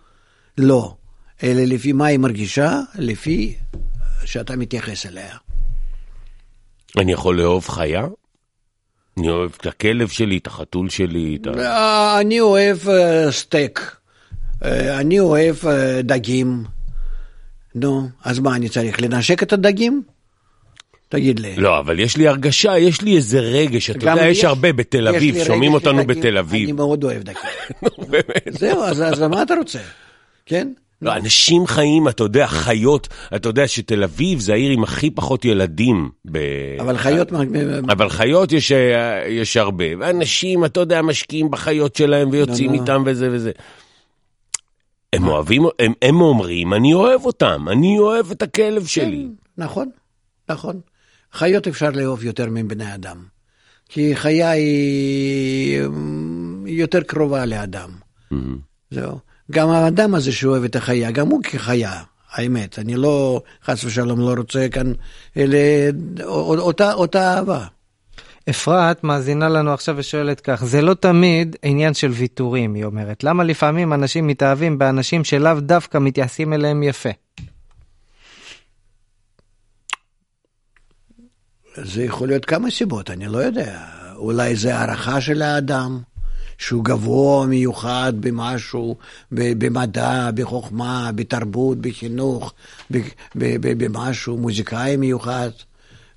[0.59, 0.95] לא.
[1.43, 3.57] אלא לפי מה היא מרגישה, לפי
[4.25, 5.37] שאתה מתייחס אליה.
[6.97, 8.07] אני יכול לאהוב חיה?
[9.19, 11.51] אני אוהב את הכלב שלי, את החתול שלי, את ה...
[11.61, 13.97] אה, אני אוהב אה, סטייק,
[14.65, 16.65] אה, אני אוהב אה, דגים.
[17.75, 20.03] נו, אז מה, אני צריך לנשק את הדגים?
[21.09, 21.57] תגיד לי.
[21.57, 25.45] לא, אבל יש לי הרגשה, יש לי איזה רגש, אתה יודע, יש הרבה בתל אביב,
[25.45, 26.63] שומעים אותנו בתל אביב.
[26.63, 27.37] אני מאוד אוהב דגים.
[28.59, 29.79] זהו, אז, אז מה אתה רוצה?
[30.47, 30.69] כן?
[31.03, 35.45] לא, אנשים חיים, אתה יודע, חיות, אתה יודע שתל אביב זה העיר עם הכי פחות
[35.45, 36.11] ילדים.
[36.31, 36.39] ב...
[36.81, 37.33] אבל חיות...
[37.89, 42.81] אבל חיות יש, אה, יש הרבה, ואנשים, אתה יודע, משקיעים בחיות שלהם ויוצאים לא, לא.
[42.81, 43.53] איתם וזה וזה.
[45.13, 49.29] הם אוהבים, הם, הם אומרים, אני אוהב אותם, אני אוהב את הכלב שלי.
[49.59, 49.91] נכון,
[50.49, 50.81] נכון.
[51.33, 53.25] חיות אפשר לאהוב יותר מבני אדם.
[53.89, 55.83] כי חיה היא
[56.65, 57.91] היא יותר קרובה לאדם.
[58.91, 59.26] זהו.
[59.53, 62.79] גם האדם הזה שאוהב את החיה, גם הוא כחיה, האמת.
[62.79, 64.93] אני לא, חס ושלום, לא רוצה כאן,
[65.37, 65.59] אלה,
[66.29, 67.67] אותה, אותה אהבה.
[68.51, 73.25] אפרת מאזינה לנו עכשיו ושואלת כך, זה לא תמיד עניין של ויתורים, היא אומרת.
[73.25, 77.11] למה לפעמים אנשים מתאהבים באנשים שלאו דווקא מתייחסים אליהם יפה?
[81.77, 83.81] זה יכול להיות כמה סיבות, אני לא יודע.
[84.17, 86.01] אולי זה הערכה של האדם,
[86.59, 88.97] שהוא גבוה מיוחד במשהו,
[89.33, 92.55] במדע, בחוכמה, בתרבות, בחינוך,
[93.35, 95.51] במשהו, מוזיקאי מיוחד.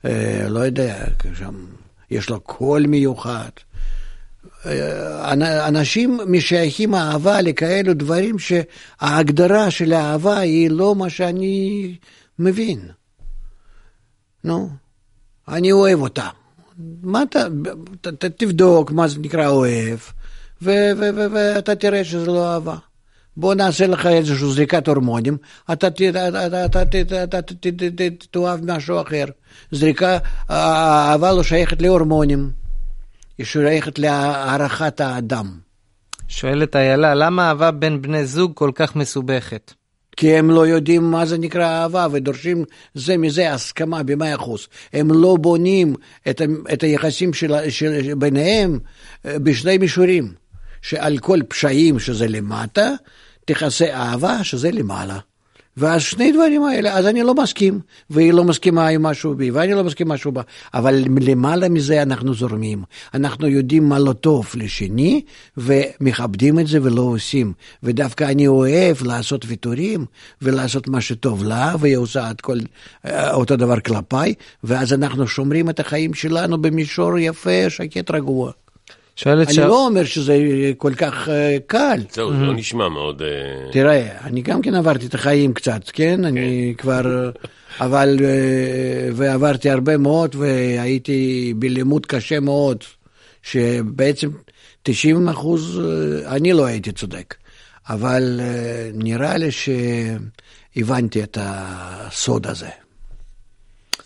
[0.05, 1.65] אה, לא יודע, שם
[2.11, 3.49] יש לו קול מיוחד.
[4.65, 11.95] אה, אנשים משייכים אהבה לכאלו דברים שההגדרה של האהבה היא לא מה שאני
[12.39, 12.79] מבין.
[14.43, 14.69] נו,
[15.47, 16.29] אני אוהב אותה.
[17.03, 17.47] מה אתה,
[18.01, 19.99] ת, תבדוק מה זה נקרא אוהב,
[20.61, 22.75] ואתה תראה שזה לא אהבה.
[23.37, 25.37] בוא נעשה לך איזושהי זריקת הורמונים,
[25.71, 25.87] אתה
[28.31, 29.25] תאהב משהו אחר.
[29.71, 30.17] זריקה,
[30.49, 32.49] האהבה לא שייכת להורמונים,
[33.37, 35.51] היא שייכת להערכת האדם.
[36.27, 39.73] שואלת איילה, למה אהבה בין בני זוג כל כך מסובכת?
[40.17, 44.67] כי הם לא יודעים מה זה נקרא אהבה ודורשים זה מזה הסכמה במאה אחוז.
[44.93, 45.95] הם לא בונים
[46.29, 46.41] את,
[46.73, 48.79] את היחסים של, של, ביניהם
[49.25, 50.33] בשני מישורים,
[50.81, 52.91] שעל כל פשעים שזה למטה,
[53.45, 55.19] תכסה אהבה שזה למעלה.
[55.79, 59.73] ואז שני דברים האלה, אז אני לא מסכים, והיא לא מסכימה עם משהו בי, ואני
[59.73, 60.41] לא מסכים עם משהו בה,
[60.73, 62.83] אבל למעלה מזה אנחנו זורמים.
[63.13, 65.21] אנחנו יודעים מה לא טוב לשני,
[65.57, 67.53] ומכבדים את זה ולא עושים.
[67.83, 70.05] ודווקא אני אוהב לעשות ויתורים,
[70.41, 72.57] ולעשות מה שטוב לה, והיא עושה את כל,
[73.05, 78.51] אה, אותו דבר כלפיי, ואז אנחנו שומרים את החיים שלנו במישור יפה, שקט, רגוע.
[79.23, 80.37] שואלת אני לא אומר שזה
[80.77, 81.99] כל כך אה, קל.
[82.11, 83.21] זהו, זה לא נשמע מאוד...
[83.21, 86.25] אה, תראה, אני גם כן עברתי את החיים קצת, כן?
[86.25, 87.31] אני כבר...
[87.79, 88.17] אבל...
[88.23, 92.83] אה, ועברתי הרבה מאוד, והייתי בלימוד קשה מאוד,
[93.43, 94.29] שבעצם
[94.83, 95.81] 90 אחוז,
[96.25, 97.35] אני לא הייתי צודק.
[97.89, 98.39] אבל
[98.93, 102.69] נראה לי שהבנתי את הסוד הזה.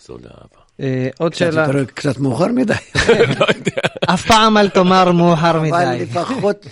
[0.00, 0.63] סוד האהבה.
[0.80, 1.66] אה, עוד שאלה.
[1.94, 2.72] קצת מאוחר מדי.
[3.40, 3.82] לא יודע.
[4.06, 5.70] אף פעם אל תאמר מאוחר מדי.
[5.70, 6.66] אבל לפחות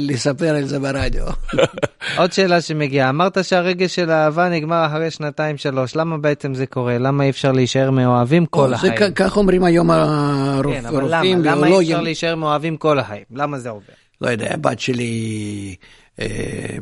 [0.00, 1.24] לספר על זה ברדיו.
[2.18, 6.98] עוד שאלה שמגיעה, אמרת שהרגש של האהבה נגמר אחרי שנתיים שלוש, למה בעצם זה קורה?
[6.98, 8.94] למה אי אפשר להישאר מאוהבים כל החיים?
[9.14, 11.44] כך אומרים היום הרופאים, ביולוגיים.
[11.44, 13.24] למה אי אפשר להישאר מאוהבים כל החיים?
[13.30, 13.92] למה זה עובר?
[14.20, 15.74] לא יודע, הבת שלי
[16.20, 16.26] אה,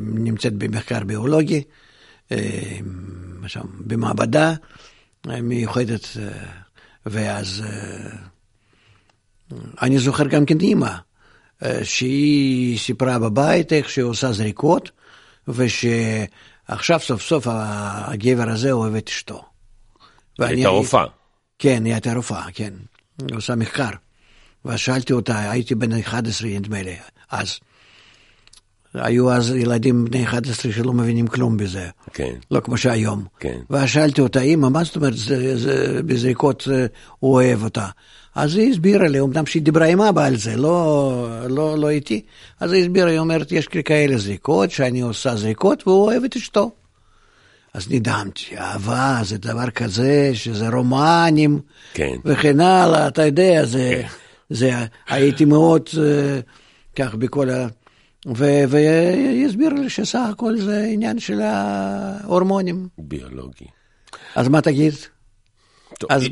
[0.01, 1.63] נמצאת במחקר ביולוגי,
[2.31, 2.37] אה,
[3.79, 4.53] במעבדה.
[5.27, 6.07] מיוחדת,
[7.05, 7.63] ואז
[9.81, 10.91] אני זוכר גם כן אימא,
[11.83, 14.91] שהיא סיפרה בבית איך שהיא עושה זריקות,
[15.47, 19.45] ושעכשיו סוף סוף הגבר הזה אוהב את אשתו.
[20.39, 21.05] היא הייתה רופאה.
[21.59, 22.73] כן, היא הייתה רופאה, כן.
[23.27, 23.89] היא עושה מחקר.
[24.65, 26.95] ואז שאלתי אותה, הייתי בן 11 נדמה לי,
[27.31, 27.59] אז.
[28.93, 31.87] היו אז ילדים בני 11 שלא מבינים כלום בזה.
[32.13, 32.33] כן.
[32.51, 33.23] לא כמו שהיום.
[33.39, 33.59] כן.
[33.69, 36.67] ואז שאלתי אותה, אמא, מה זאת אומרת, זה, זה, בזריקות
[37.19, 37.87] הוא אוהב אותה?
[38.35, 42.21] אז היא הסבירה לי, אמנם שהיא דיברה עם אבא על זה, לא, לא, לא איתי,
[42.59, 46.71] אז היא הסבירה, היא אומרת, יש כאלה זריקות, שאני עושה זריקות, והוא אוהב את אשתו.
[47.73, 51.59] אז נדהמתי, אהבה זה דבר כזה, שזה רומנים,
[51.93, 52.15] כן.
[52.25, 54.07] וכן הלאה, אתה יודע, זה, כן.
[54.49, 54.71] זה
[55.07, 55.89] הייתי מאוד
[56.95, 57.67] כך בכל ה...
[58.25, 62.87] והסביר לי שסך הכל זה עניין של ההורמונים.
[62.97, 63.65] ביולוגי.
[64.35, 64.93] אז מה תגיד?
[65.99, 66.23] טוב, אז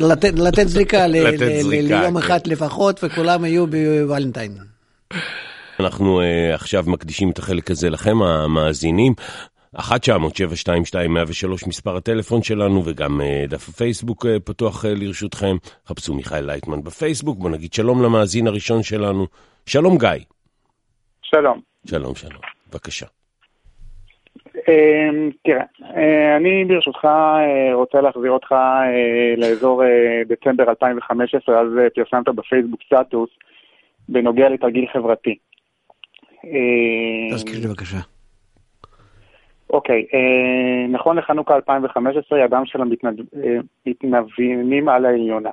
[0.00, 4.56] לתת, לתת זריקה, ליום אחד לפחות, וכולם יהיו בוולנטיין.
[5.80, 9.14] אנחנו uh, עכשיו מקדישים את החלק הזה לכם, המאזינים.
[9.76, 9.82] 1-900-722-103
[11.66, 15.56] מספר הטלפון שלנו, וגם uh, דף הפייסבוק uh, פתוח לרשותכם.
[15.88, 19.26] חפשו מיכאל לייטמן בפייסבוק, בוא נגיד שלום למאזין הראשון שלנו.
[19.66, 20.35] שלום גיא.
[21.36, 21.60] שלום.
[21.86, 22.40] שלום, שלום.
[22.70, 23.06] בבקשה.
[24.68, 25.64] אמ, תראה,
[25.96, 29.82] אה, אני ברשותך אה, רוצה להחזיר אותך אה, לאזור
[30.26, 33.30] דצמבר 2015, אז פרסמת בפייסבוק סטטוס
[34.08, 35.36] בנוגע לתרגיל חברתי.
[37.30, 37.98] תזכיר לי בבקשה.
[39.70, 40.06] אוקיי,
[40.88, 42.80] נכון לחנוכה 2015, ידם של
[43.86, 45.50] המתנוונים על העליונה.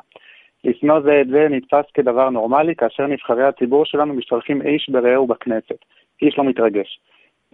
[0.64, 5.86] לשנוא זה את זה נתפס כדבר נורמלי, כאשר נבחרי הציבור שלנו משתלחים איש ברעהו בכנסת.
[6.22, 7.00] איש לא מתרגש.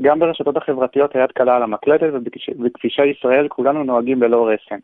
[0.02, 4.80] גם ברשתות החברתיות היד קלה על המקלטת, ובכבישי ישראל כולנו נוהגים בלא רסן.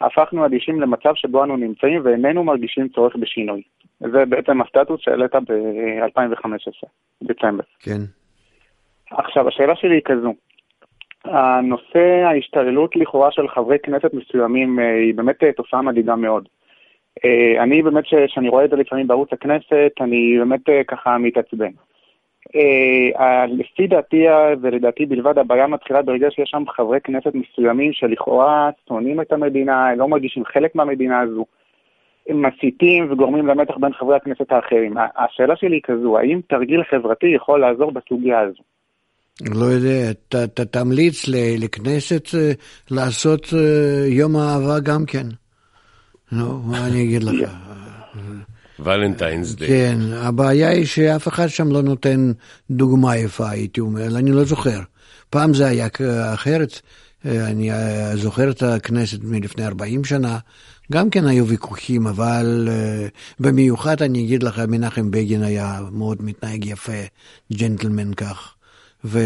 [0.00, 3.62] הפכנו אדישים למצב שבו אנו נמצאים ואיננו מרגישים צורך בשינוי.
[4.00, 6.88] זה בעצם הסטטוס שהעלית ב-2015,
[7.22, 7.64] דצמבר.
[7.80, 8.00] כן.
[9.10, 10.34] עכשיו, השאלה שלי היא כזו.
[11.24, 16.48] הנושא ההשתוללות לכאורה של חברי כנסת מסוימים אה, היא באמת אה, תופעה מדאיגה מאוד.
[17.24, 21.70] אה, אני באמת, כשאני רואה את זה לפעמים בערוץ הכנסת, אני באמת ככה מתעצבן.
[23.48, 24.24] לפי דעתי
[24.62, 30.08] ולדעתי בלבד, הבעיה מתחילה ברגע שיש שם חברי כנסת מסוימים שלכאורה שונאים את המדינה, לא
[30.08, 31.44] מרגישים חלק מהמדינה הזו.
[32.28, 34.94] הם מסיתים וגורמים למתח בין חברי הכנסת האחרים.
[35.16, 38.62] השאלה שלי היא כזו, האם תרגיל חברתי יכול לעזור בסוגיה הזו?
[39.54, 41.28] לא יודע, ת, ת, תמליץ
[41.62, 42.52] לכנסת אה,
[42.90, 45.26] לעשות אה, יום אהבה גם כן.
[46.32, 47.50] נו, מה אני אגיד לך?
[48.78, 49.68] ולנטיינס דיי.
[49.68, 52.32] כן, הבעיה היא שאף אחד שם לא נותן
[52.70, 54.80] דוגמה יפה, הייתי אומר, אני לא זוכר.
[55.30, 55.88] פעם זה היה
[56.34, 56.80] אחרת,
[57.26, 57.70] אה, אני
[58.14, 60.38] זוכר את הכנסת מלפני 40 שנה,
[60.92, 62.68] גם כן היו ויכוחים, אבל
[63.40, 67.02] במיוחד אני אגיד לך, מנחם בגין היה מאוד מתנהג יפה,
[67.52, 68.54] ג'נטלמן כך.
[69.04, 69.20] ו,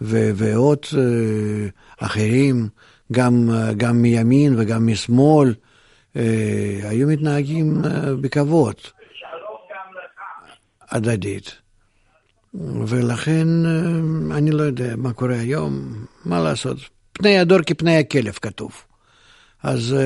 [0.00, 2.68] ו, ועוד אה, אחרים,
[3.12, 5.71] גם, גם מימין וגם משמאל, אה,
[6.14, 8.74] היו מתנהגים אה, בכבוד
[10.90, 11.54] הדדית.
[12.86, 13.48] ולכן
[14.32, 16.76] אני לא יודע מה קורה היום, מה לעשות.
[17.12, 18.72] פני הדור כפני הכלב כתוב.
[19.62, 19.96] אז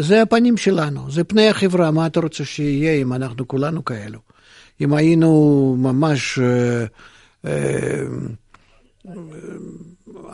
[0.00, 4.18] זה הפנים שלנו, זה פני החברה, מה אתה רוצה שיהיה אם אנחנו כולנו כאלו?
[4.80, 6.38] אם היינו ממש...
[6.38, 6.84] אה,
[7.46, 8.02] אה,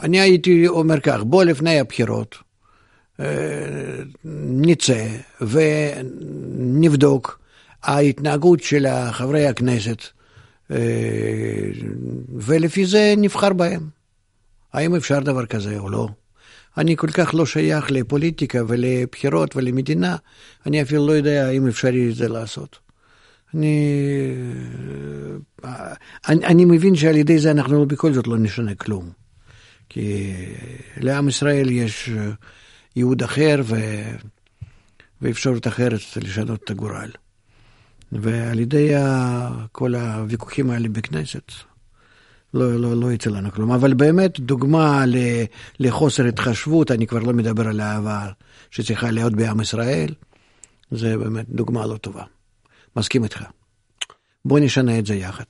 [0.02, 2.45] אני הייתי אומר כך, בוא לפני הבחירות אה,
[4.24, 5.06] נצא
[5.40, 7.40] ונבדוק
[7.82, 10.02] ההתנהגות של חברי הכנסת
[12.36, 13.88] ולפי זה נבחר בהם.
[14.72, 16.08] האם אפשר דבר כזה או לא?
[16.78, 20.16] אני כל כך לא שייך לפוליטיקה ולבחירות ולמדינה,
[20.66, 22.78] אני אפילו לא יודע האם אפשרי את זה לעשות.
[23.54, 24.34] אני,
[26.28, 29.10] אני, אני מבין שעל ידי זה אנחנו בכל זאת לא נשנה כלום.
[29.88, 30.32] כי
[30.96, 32.10] לעם ישראל יש
[32.96, 33.76] ייעוד אחר ו...
[35.22, 37.10] ואפשרות אחרת לשנות את הגורל.
[38.12, 38.90] ועל ידי
[39.72, 41.52] כל הוויכוחים האלה בכנסת,
[42.54, 43.72] לא, לא, לא יצא לנו כלום.
[43.72, 45.04] אבל באמת, דוגמה
[45.80, 48.28] לחוסר התחשבות, אני כבר לא מדבר על העבר
[48.70, 50.14] שצריכה להיות בעם ישראל,
[50.90, 52.22] זה באמת דוגמה לא טובה.
[52.96, 53.44] מסכים איתך.
[54.44, 55.44] בוא נשנה את זה יחד.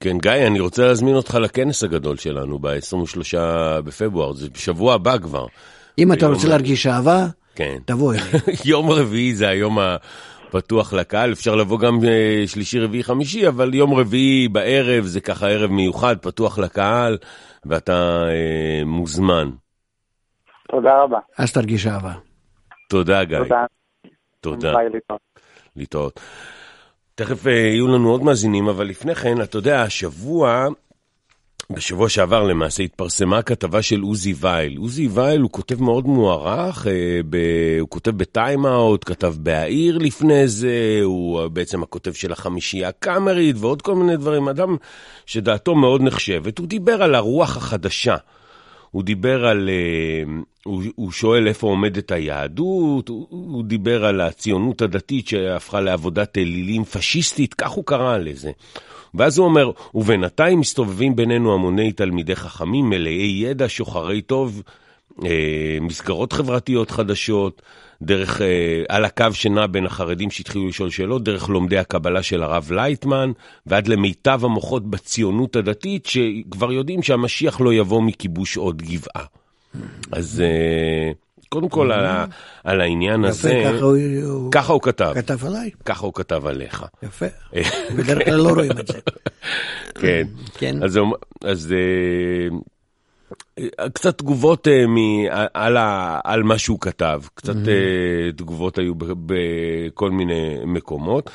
[0.00, 3.38] כן, גיא, אני רוצה להזמין אותך לכנס הגדול שלנו ב-23
[3.84, 5.46] בפברואר, זה בשבוע הבא כבר.
[6.00, 7.78] אם אתה רוצה להרגיש אהבה, כן.
[7.84, 8.24] תבוא אליי.
[8.64, 13.94] יום רביעי זה היום הפתוח לקהל, אפשר לבוא גם אה, שלישי, רביעי, חמישי, אבל יום
[13.94, 17.18] רביעי בערב זה ככה ערב מיוחד, פתוח לקהל,
[17.66, 19.50] ואתה אה, מוזמן.
[20.70, 21.18] תודה רבה.
[21.38, 22.12] אז תרגיש אהבה.
[22.88, 23.38] תודה, גיא.
[23.38, 23.64] תודה.
[24.40, 24.74] תודה.
[24.74, 25.20] ביי, להתראות.
[25.76, 26.20] להתראות.
[27.14, 30.66] תכף אה, יהיו לנו עוד מאזינים, אבל לפני כן, אתה יודע, השבוע,
[31.70, 34.76] בשבוע שעבר למעשה התפרסמה כתבה של עוזי וייל.
[34.76, 37.36] עוזי וייל הוא כותב מאוד מוערך, אה, ב...
[37.80, 43.94] הוא כותב בטיים-אאוט, כתב בהעיר לפני זה, הוא בעצם הכותב של החמישייה הקאמרית ועוד כל
[43.94, 44.48] מיני דברים.
[44.48, 44.76] אדם
[45.26, 48.16] שדעתו מאוד נחשבת, הוא דיבר על הרוח החדשה.
[48.90, 50.32] הוא דיבר על, אה,
[50.64, 56.84] הוא, הוא שואל איפה עומדת היהדות, הוא, הוא דיבר על הציונות הדתית שהפכה לעבודת אלילים
[56.84, 58.50] פשיסטית, כך הוא קרא לזה.
[59.14, 64.62] ואז הוא אומר, ובינתיים מסתובבים בינינו המוני תלמידי חכמים מלאי ידע, שוחרי טוב,
[65.24, 67.62] אה, מסגרות חברתיות חדשות,
[68.02, 72.72] דרך, אה, על הקו שנע בין החרדים שהתחילו לשאול שאלות, דרך לומדי הקבלה של הרב
[72.72, 73.32] לייטמן,
[73.66, 79.24] ועד למיטב המוחות בציונות הדתית, שכבר יודעים שהמשיח לא יבוא מכיבוש עוד גבעה.
[80.12, 81.12] אז אה,
[81.54, 82.26] קודם כל על,
[82.64, 85.12] על העניין הזה, ככה הוא, ככה הוא כתב.
[85.14, 85.70] כתב עליי.
[85.84, 86.84] ככה הוא כתב עליך.
[87.02, 87.26] יפה,
[87.96, 88.98] בדרך כלל לא רואים את זה.
[89.94, 90.26] כן,
[90.58, 90.82] כן.
[90.82, 90.98] אז,
[91.44, 91.74] אז
[93.94, 94.96] קצת תגובות uh, מ,
[95.54, 98.34] על, ה, על מה שהוא כתב, קצת mm-hmm.
[98.34, 101.30] uh, תגובות היו בכל מיני מקומות.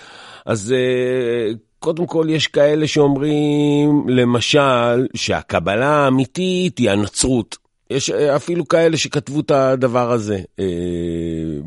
[0.45, 7.64] אז uh, קודם כל יש כאלה שאומרים, למשל, שהקבלה האמיתית היא הנצרות.
[7.89, 10.65] יש אפילו כאלה שכתבו את הדבר הזה אה,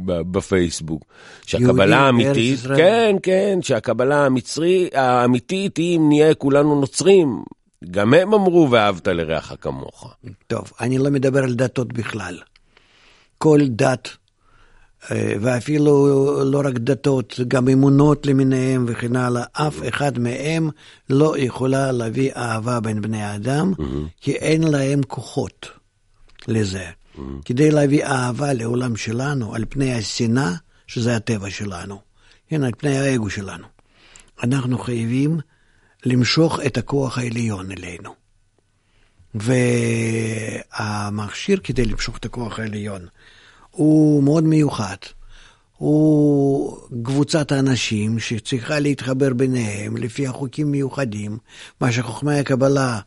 [0.05, 1.05] בפייסבוק.
[1.47, 7.43] שהקבלה האמיתית, כן, כן, שהקבלה המצרי, האמיתית היא אם נהיה כולנו נוצרים,
[7.91, 10.15] גם הם אמרו ואהבת לרעך כמוך.
[10.47, 12.39] טוב, אני לא מדבר על דתות בכלל.
[13.39, 14.09] כל דת,
[15.11, 16.09] אה, ואפילו
[16.45, 20.71] לא רק דתות, גם אמונות למיניהם וכן הלאה, אף אחד מהם
[21.11, 23.73] לא יכולה להביא אהבה בין בני האדם,
[24.21, 25.78] כי אין להם כוחות
[26.49, 26.85] לזה.
[27.45, 30.53] כדי להביא אהבה לעולם שלנו, על פני השנאה,
[30.87, 32.01] שזה הטבע שלנו,
[32.49, 33.67] כן, על פני האגו שלנו,
[34.43, 35.39] אנחנו חייבים
[36.07, 38.15] למשוך את הכוח העליון אלינו.
[40.81, 43.07] והמכשיר כדי למשוך את הכוח העליון
[43.71, 44.97] הוא מאוד מיוחד.
[45.77, 51.39] הוא קבוצת האנשים שצריכה להתחבר ביניהם לפי החוקים מיוחדים,
[51.81, 53.01] מה שחוכמי הקבלה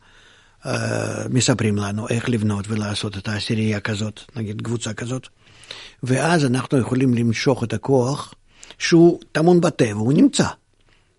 [1.29, 5.27] מספרים לנו איך לבנות ולעשות את העשירייה כזאת, נגיד קבוצה כזאת,
[6.03, 8.33] ואז אנחנו יכולים למשוך את הכוח
[8.77, 10.45] שהוא טמון בטבע, הוא נמצא.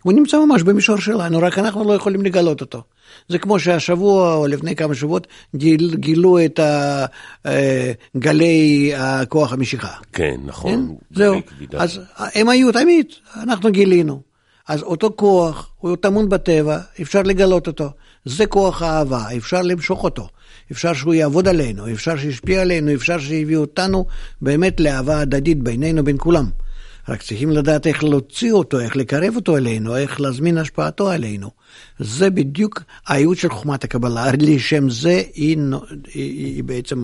[0.02, 2.82] הוא נמצא ממש במישור שלנו, רק אנחנו לא יכולים לגלות אותו.
[3.28, 5.26] זה כמו שהשבוע או לפני כמה שבועות
[5.56, 7.04] גיל, גילו את ה,
[7.46, 9.92] אה, גלי הכוח המשיכה.
[10.12, 10.72] כן, נכון.
[10.72, 11.16] כן?
[11.16, 11.40] זהו.
[11.76, 14.20] אז הם היו תמיד, אנחנו גילינו.
[14.68, 17.90] אז אותו כוח, הוא טמון בטבע, אפשר לגלות אותו.
[18.24, 20.28] זה כוח האהבה, אפשר למשוך אותו.
[20.72, 24.06] אפשר שהוא יעבוד עלינו, אפשר שישפיע עלינו, אפשר שיביא אותנו
[24.40, 26.50] באמת לאהבה הדדית בינינו, בין כולם.
[27.08, 31.50] רק צריכים לדעת איך להוציא אותו, איך לקרב אותו אלינו, איך להזמין השפעתו עלינו.
[31.98, 35.56] זה בדיוק הייעוד של חוכמת הקבלה, לשם זה היא,
[36.14, 37.02] היא, היא בעצם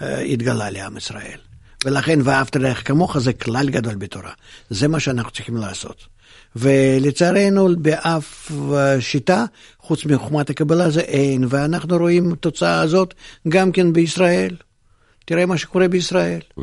[0.00, 1.38] התגלה לעם ישראל.
[1.84, 4.32] ולכן ואהבת לך כמוך זה כלל גדול בתורה.
[4.70, 6.15] זה מה שאנחנו צריכים לעשות.
[6.56, 8.52] ולצערנו באף
[9.00, 9.44] שיטה,
[9.80, 13.14] חוץ מחוכמת הקבלה, זה אין, ואנחנו רואים תוצאה הזאת
[13.48, 14.56] גם כן בישראל.
[15.24, 16.40] תראה מה שקורה בישראל.
[16.58, 16.62] Mm-hmm.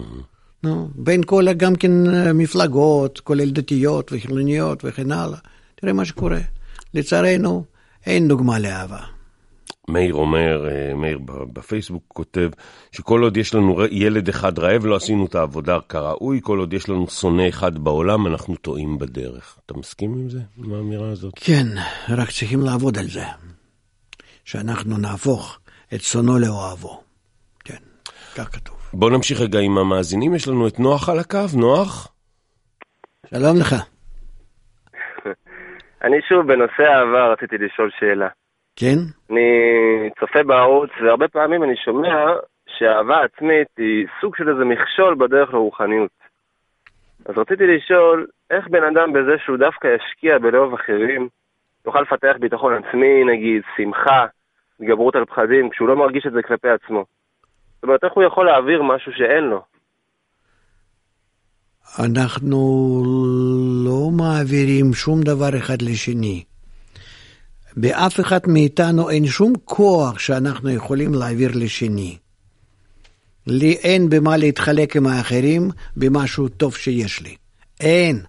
[0.63, 1.91] נו, בין כל גם כן
[2.33, 5.37] מפלגות, כולל דתיות וחילוניות וכן הלאה.
[5.75, 6.39] תראה מה שקורה.
[6.93, 7.63] לצערנו,
[8.05, 8.99] אין דוגמה לאהבה.
[9.89, 11.19] מאיר אומר, אה, מאיר
[11.53, 12.49] בפייסבוק כותב,
[12.91, 16.89] שכל עוד יש לנו ילד אחד רעב, לא עשינו את העבודה כראוי, כל עוד יש
[16.89, 19.59] לנו שונא אחד בעולם, אנחנו טועים בדרך.
[19.65, 21.33] אתה מסכים עם זה, עם האמירה הזאת?
[21.35, 21.65] כן,
[22.09, 23.23] רק צריכים לעבוד על זה.
[24.45, 25.59] שאנחנו נהפוך
[25.95, 27.03] את שונאו לאוהבו.
[27.65, 27.83] כן,
[28.35, 28.89] כך כתוב.
[28.93, 32.13] בוא נמשיך רגע עם המאזינים, יש לנו את נוח על הקו, נוח?
[33.25, 33.73] שלום לך.
[36.05, 38.27] אני שוב, בנושא אהבה רציתי לשאול שאלה.
[38.75, 38.97] כן?
[39.29, 42.33] אני צופה בערוץ, והרבה פעמים אני שומע
[42.67, 46.11] שאהבה עצמית היא סוג של איזה מכשול בדרך לרוחניות.
[47.25, 51.27] אז רציתי לשאול, איך בן אדם בזה שהוא דווקא ישקיע בלאהוב אחרים,
[51.85, 54.25] יוכל לפתח ביטחון עצמי, נגיד, שמחה,
[54.79, 57.05] התגברות על פחדים, כשהוא לא מרגיש את זה כלפי עצמו?
[57.75, 59.61] זאת אומרת, איך הוא יכול להעביר משהו שאין לו?
[61.99, 62.59] אנחנו
[63.85, 66.43] לא מעבירים שום דבר אחד לשני.
[67.77, 72.17] באף אחד מאיתנו אין שום כוח שאנחנו יכולים להעביר לשני.
[73.47, 77.35] לי אין במה להתחלק עם האחרים במשהו טוב שיש לי.
[77.79, 78.21] אין.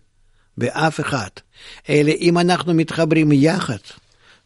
[0.58, 1.28] באף אחד.
[1.88, 3.78] אלא אם אנחנו מתחברים יחד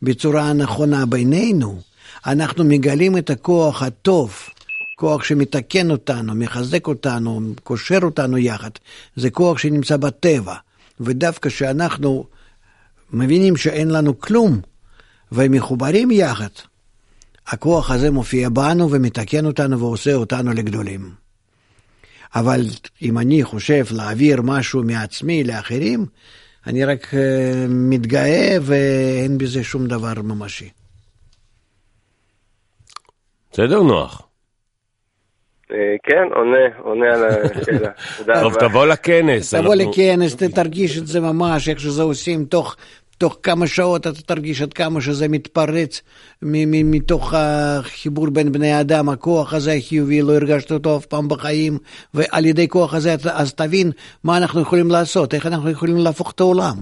[0.03, 1.81] בצורה הנכונה בינינו,
[2.27, 4.35] אנחנו מגלים את הכוח הטוב
[4.97, 8.71] כוח שמתקן אותנו, מחזק אותנו, קושר אותנו יחד.
[9.17, 10.55] זה כוח שנמצא בטבע.
[11.01, 12.25] ודווקא כשאנחנו
[13.13, 14.61] מבינים שאין לנו כלום,
[15.33, 16.49] ומחוברים יחד,
[17.47, 21.11] הכוח הזה מופיע בנו ומתקן אותנו ועושה אותנו לגדולים.
[22.35, 22.61] אבל
[23.03, 26.07] אם אני חושב להעביר משהו מעצמי לאחרים,
[26.67, 30.71] אני רק אה, מתגאה ואין בזה שום דבר ממשי.
[33.53, 34.29] בסדר, נוח.
[35.71, 37.91] אה, כן, עונה, עונה על השאלה.
[38.43, 39.55] טוב, תבוא לכנס.
[39.55, 42.77] תבוא לכנס, תרגיש את זה ממש, איך שזה עושים תוך...
[43.19, 46.03] תוך כמה שעות אתה תרגיש עד כמה שזה מתפרץ
[46.43, 51.79] מתוך החיבור בין בני אדם, הכוח הזה החיובי, לא הרגשת אותו אף פעם בחיים,
[52.15, 53.91] ועל ידי כוח הזה אז תבין
[54.25, 56.75] מה אנחנו יכולים לעשות, איך אנחנו יכולים להפוך את העולם,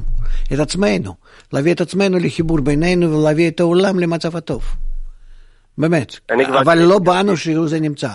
[0.53, 1.15] את עצמנו,
[1.53, 4.65] להביא את עצמנו לחיבור בינינו ולהביא את העולם למצב הטוב.
[5.79, 6.17] באמת.
[6.61, 8.09] אבל לא באנו שזה נמצא.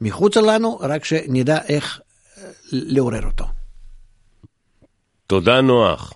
[0.00, 2.00] מחוצה לנו, רק שנדע איך
[2.38, 2.42] אה,
[2.72, 3.44] לעורר אותו.
[5.26, 6.12] תודה, נוח.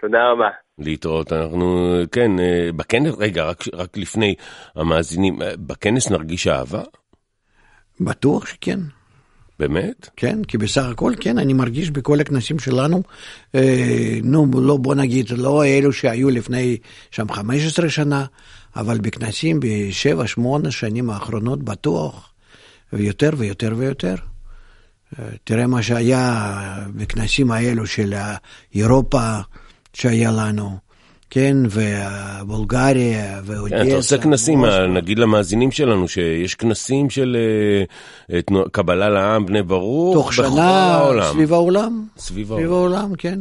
[0.00, 0.63] תודה רבה.
[0.78, 4.34] להתראות, אנחנו, כן, אה, בכנס, רגע, רק, רק לפני
[4.74, 6.82] המאזינים, אה, בכנס נרגיש אהבה?
[8.00, 8.80] בטוח שכן.
[9.58, 10.08] באמת?
[10.16, 13.02] כן, כי בסך הכל, כן, אני מרגיש בכל הכנסים שלנו,
[13.54, 16.76] אה, נו, לא, בוא נגיד, לא אלו שהיו לפני
[17.10, 18.24] שם 15 שנה,
[18.76, 22.32] אבל בכנסים בשבע, שמונה שנים האחרונות בטוח,
[22.92, 24.14] ויותר ויותר ויותר.
[25.44, 28.14] תראה מה שהיה בכנסים האלו של
[28.74, 29.40] אירופה
[29.94, 30.76] שהיה לנו,
[31.30, 33.76] כן, ובולגריה, ואודסה.
[33.76, 34.64] כן, אתה עושה כנסים.
[34.94, 37.36] נגיד למאזינים שלנו, שיש כנסים של
[38.30, 38.40] אה,
[38.72, 41.32] קבלה לעם, בני ברוך, תוך שנה העולם.
[41.32, 42.06] סביב העולם.
[42.18, 42.94] סביב סביב העולם.
[42.94, 43.38] העולם, כן.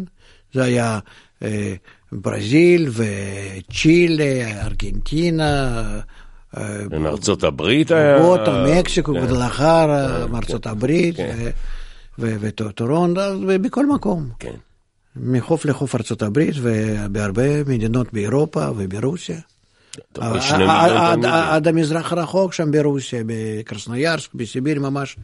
[0.53, 0.99] זה היה
[1.43, 1.73] אה,
[2.11, 5.81] ברזיל וצ'ילה, ארגנטינה,
[6.57, 8.19] אה, כן, ארצות הברית היה...
[8.19, 9.25] בוטה, מקסיקו, כן.
[9.25, 11.49] גדלחרה, מארצות הברית, כן.
[12.19, 14.29] ו- וטורונטו, ובכל מקום.
[14.39, 14.53] כן.
[15.15, 19.39] מחוף לחוף ארצות הברית ובהרבה מדינות באירופה וברוסיה.
[21.23, 25.17] עד המזרח הרחוק שם ברוסיה, בקרסנויארסק, בסיביר ממש,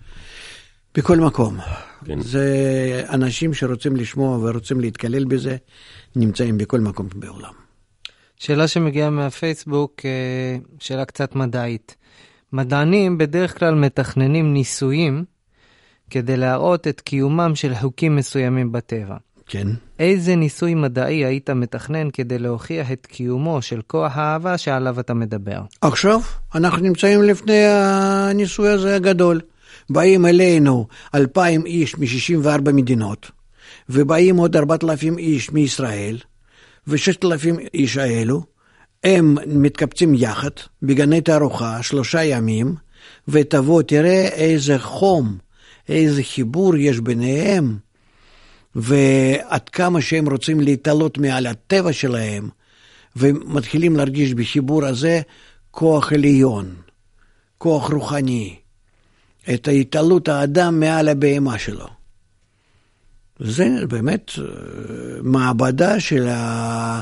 [0.95, 1.57] בכל מקום.
[2.05, 2.19] כן.
[2.21, 5.57] זה אנשים שרוצים לשמוע ורוצים להתקלל בזה,
[6.15, 7.53] נמצאים בכל מקום בעולם.
[8.37, 11.95] שאלה שמגיעה מהפייסבוק, אה, שאלה קצת מדעית.
[12.53, 15.25] מדענים בדרך כלל מתכננים ניסויים
[16.09, 19.17] כדי להראות את קיומם של חוקים מסוימים בטבע.
[19.51, 19.67] כן.
[19.99, 25.61] איזה ניסוי מדעי היית מתכנן כדי להוכיח את קיומו של כוח האהבה שעליו אתה מדבר?
[25.81, 26.19] עכשיו
[26.55, 29.41] אנחנו נמצאים לפני הניסוי הזה הגדול.
[29.89, 33.31] באים אלינו אלפיים איש מ-64 מדינות,
[33.89, 36.17] ובאים עוד 4,000 איש מישראל,
[36.87, 38.43] ו-6,000 איש האלו,
[39.03, 40.49] הם מתקבצים יחד
[40.83, 42.75] בגני תערוכה שלושה ימים,
[43.27, 45.37] ותבוא תראה איזה חום,
[45.89, 47.77] איזה חיבור יש ביניהם,
[48.81, 52.49] ועד כמה שהם רוצים להתעלות מעל הטבע שלהם,
[53.15, 55.21] ומתחילים להרגיש בחיבור הזה
[55.71, 56.75] כוח עליון,
[57.57, 58.55] כוח רוחני,
[59.53, 61.87] את ההתעלות האדם מעל הבהמה שלו.
[63.39, 64.43] זה באמת אה,
[65.23, 67.01] מעבדה של, ה...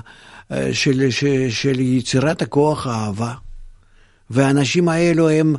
[0.52, 3.34] אה, של, של, של יצירת הכוח האהבה.
[4.30, 5.56] והאנשים האלו הם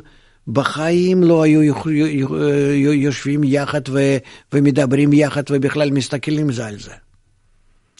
[0.53, 4.17] בחיים לא היו יו- יושבים יחד ו...
[4.53, 6.91] ומדברים יחד ובכלל מסתכלים זה על זה.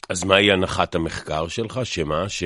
[0.09, 1.79] אז מהי הנחת המחקר שלך?
[1.83, 2.29] שמה?
[2.29, 2.43] ש...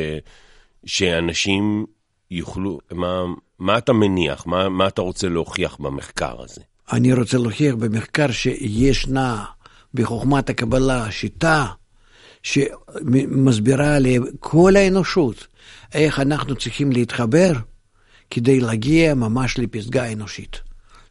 [0.86, 1.86] שאנשים
[2.32, 2.80] יוכלו...
[2.92, 3.24] מה,
[3.60, 4.48] מה אתה מניח?
[4.48, 6.62] מה, מה אתה רוצה להוכיח במחקר הזה?
[6.92, 9.46] אני רוצה להוכיח במחקר שישנה
[9.94, 11.66] בחוכמת הקבלה שיטה
[12.44, 15.48] שמסבירה לכל האנושות
[15.94, 17.52] איך אנחנו צריכים להתחבר
[18.34, 20.62] כדי להגיע ממש לפסגה האנושית.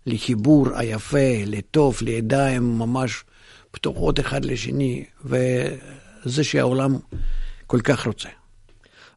[0.07, 3.25] לחיבור היפה, לטוב, לידיים ממש
[3.71, 6.97] פתוחות אחד לשני, וזה שהעולם
[7.67, 8.29] כל כך רוצה.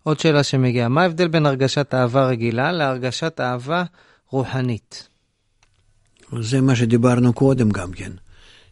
[0.03, 3.83] עוד שאלה שמגיעה, מה ההבדל בין הרגשת אהבה רגילה להרגשת אהבה
[4.29, 5.07] רוחנית?
[6.41, 8.11] זה מה שדיברנו קודם גם כן,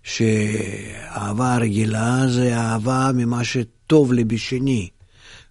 [0.04, 4.90] שאהבה רגילה זה אהבה ממה שטוב לי בשני,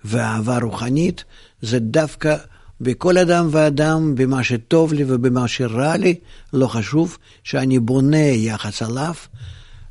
[0.05, 1.25] ואהבה רוחנית
[1.63, 2.37] זה דווקא
[2.83, 6.15] בכל אדם ואדם, במה שטוב לי ובמה שרע לי,
[6.53, 9.15] לא חשוב שאני בונה יחס עליו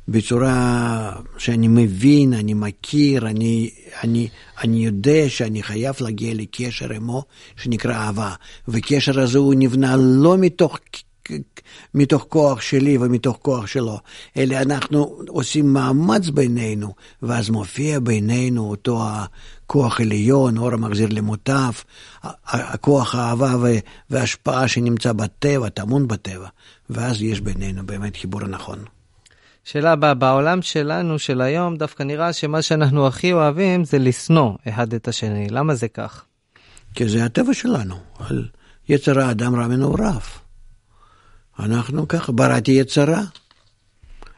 [0.08, 3.70] בצורה שאני מבין, אני מכיר, אני,
[4.04, 4.28] אני,
[4.62, 7.22] אני יודע שאני חייב להגיע לקשר עמו
[7.56, 8.34] שנקרא אהבה.
[8.68, 10.78] וקשר הזה הוא נבנה לא מתוך,
[11.94, 13.98] מתוך כוח שלי ומתוך כוח שלו,
[14.36, 19.02] אלא אנחנו עושים מאמץ בינינו, ואז מופיע בינינו אותו
[19.72, 21.72] הכוח עליון, אור המחזיר למוטב,
[22.46, 23.54] הכוח האהבה
[24.10, 26.48] וההשפעה שנמצא בטבע, טמון בטבע,
[26.90, 28.78] ואז יש בינינו באמת חיבור הנכון.
[29.64, 34.94] שאלה הבאה, בעולם שלנו של היום דווקא נראה שמה שאנחנו הכי אוהבים זה לשנוא אחד
[34.94, 36.24] את השני, למה זה כך?
[36.94, 38.48] כי זה הטבע שלנו, על
[38.88, 40.20] יצר האדם רע מנעוריו.
[41.58, 43.22] אנחנו ככה, בראתי יצרה.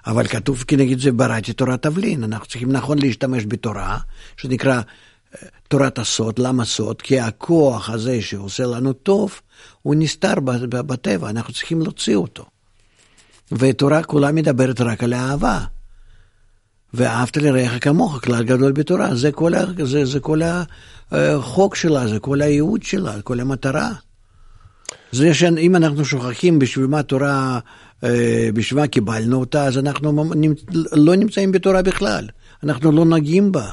[0.07, 3.99] אבל כתוב כנגד זה בראתי תורת תבלין, אנחנו צריכים נכון להשתמש בתורה,
[4.37, 4.81] שנקרא
[5.69, 7.03] תורת הסוד, למה סוד?
[7.03, 9.41] כי הכוח הזה שעושה לנו טוב,
[9.83, 10.35] הוא נסתר
[10.69, 12.45] בטבע, אנחנו צריכים להוציא אותו.
[13.53, 15.65] ותורה כולה מדברת רק על האהבה.
[16.95, 20.41] ואהבת לרעך כמוך, כלל גדול בתורה, זה כל, ה, זה, זה כל
[21.13, 23.93] החוק שלה, זה כל הייעוד שלה, כל המטרה.
[25.13, 27.59] זה שאם אנחנו שוכחים בשביל מה תורה,
[28.55, 30.33] בשביל מה קיבלנו אותה, אז אנחנו
[30.93, 32.29] לא נמצאים בתורה בכלל,
[32.63, 33.69] אנחנו לא נוגעים בה.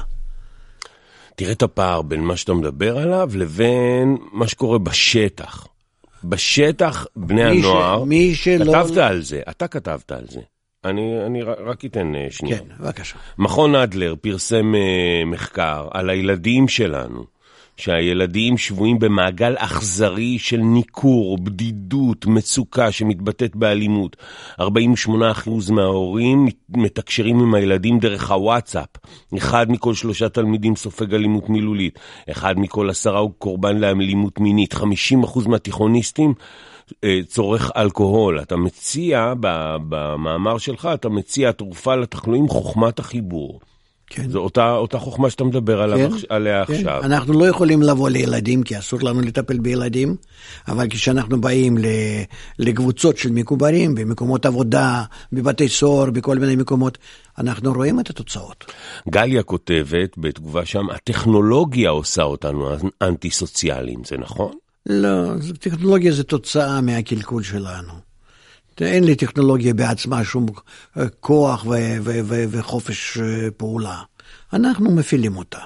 [1.36, 5.66] תראה את הפער בין מה שאתה מדבר עליו לבין מה שקורה בשטח.
[6.24, 8.08] בשטח, בני מי הנוער, ש...
[8.08, 8.72] מי שלא...
[8.84, 10.40] כתבת על זה, אתה כתבת על זה.
[10.84, 12.58] אני, אני רק אתן שנייה.
[12.58, 13.16] כן, בבקשה.
[13.38, 17.24] מכון אדלר פרסם uh, מחקר על הילדים שלנו,
[17.76, 24.16] שהילדים שבויים במעגל אכזרי של ניכור, בדידות, מצוקה שמתבטאת באלימות.
[24.60, 24.64] 48%
[25.70, 28.88] מההורים מתקשרים עם הילדים דרך הוואטסאפ.
[29.36, 31.98] אחד מכל שלושה תלמידים סופג אלימות מילולית.
[32.30, 34.74] אחד מכל עשרה הוא קורבן לאלימות מינית.
[34.74, 36.34] 50% מהתיכוניסטים
[37.26, 38.40] צורך אלכוהול.
[38.40, 39.32] אתה מציע,
[39.88, 43.60] במאמר שלך, אתה מציע תרופה לתחלואים חוכמת החיבור.
[44.14, 44.30] כן.
[44.30, 46.74] זו אותה, אותה חוכמה שאתה מדבר עליו, כן, עליה כן.
[46.74, 47.02] עכשיו.
[47.02, 50.16] אנחנו לא יכולים לבוא לילדים, כי אסור לנו לטפל בילדים,
[50.68, 51.76] אבל כשאנחנו באים
[52.58, 55.02] לקבוצות של מקובלים, במקומות עבודה,
[55.32, 56.98] בבתי סוהר, בכל מיני מקומות,
[57.38, 58.64] אנחנו רואים את התוצאות.
[59.08, 62.70] גליה כותבת בתגובה שם, הטכנולוגיה עושה אותנו
[63.02, 64.52] אנטי-סוציאליים, זה נכון?
[64.86, 68.11] לא, טכנולוגיה זה תוצאה מהקלקול שלנו.
[68.80, 69.16] אין לי
[69.74, 70.46] בעצמה שום
[70.98, 71.68] אה, כוח ו-
[72.00, 73.98] ו- ו- וחופש אה, פעולה.
[74.52, 75.58] אנחנו מפעילים אותה.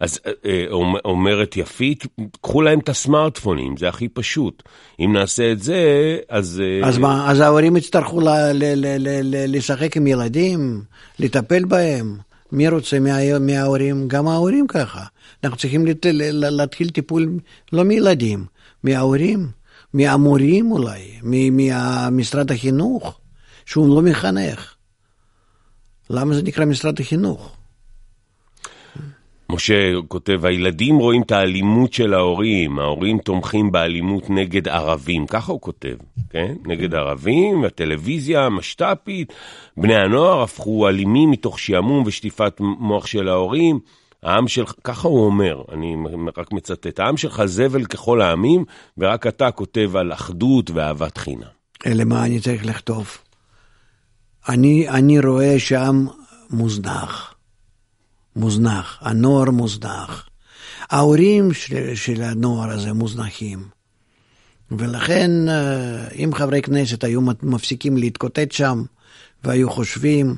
[0.00, 2.04] אז אה, אומר- אומרת יפית,
[2.42, 4.62] קחו להם את הסמארטפונים, זה הכי פשוט.
[5.00, 5.76] אם נעשה את זה,
[6.28, 6.62] אז...
[6.84, 10.82] אז מה, אז ההורים יצטרכו ל- ל- ל- ל- ל- לשחק עם ילדים,
[11.18, 12.16] לטפל בהם.
[12.52, 14.08] מי רוצה מה, מההורים?
[14.08, 15.04] גם ההורים ככה.
[15.44, 17.38] אנחנו צריכים לת, ל- ל- להתחיל טיפול
[17.72, 18.44] לא מילדים,
[18.84, 19.48] מההורים,
[19.94, 23.20] מהמורים אולי, ממשרד החינוך,
[23.66, 24.74] שהוא לא מחנך.
[26.10, 27.56] למה זה נקרא משרד החינוך?
[29.52, 35.60] משה כותב, הילדים רואים את האלימות של ההורים, ההורים תומכים באלימות נגד ערבים, ככה הוא
[35.60, 35.96] כותב,
[36.30, 36.54] כן?
[36.64, 39.32] נגד ערבים, הטלוויזיה המשת"פית,
[39.76, 43.78] בני הנוער הפכו אלימים מתוך שעמום ושטיפת מוח של ההורים.
[44.22, 45.96] העם שלך, ככה הוא אומר, אני
[46.36, 48.64] רק מצטט, העם שלך זבל ככל העמים,
[48.98, 51.56] ורק אתה כותב על אחדות ואהבת חינם.
[51.86, 53.18] למה אני צריך לכתוב?
[54.48, 56.06] אני, אני רואה שהעם
[56.50, 57.34] מוזנח.
[58.36, 60.28] מוזנח, הנוער מוזנח.
[60.90, 63.68] ההורים של, של הנוער הזה מוזנחים.
[64.70, 68.82] ולכן, אה, אם חברי כנסת היו מפסיקים להתקוטט שם,
[69.44, 70.36] והיו חושבים,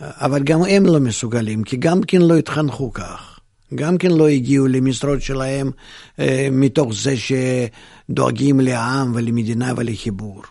[0.00, 3.40] אבל גם הם לא מסוגלים, כי גם כן לא התחנכו כך.
[3.74, 5.70] גם כן לא הגיעו למשרות שלהם
[6.18, 10.42] אה, מתוך זה שדואגים לעם ולמדינה ולחיבור.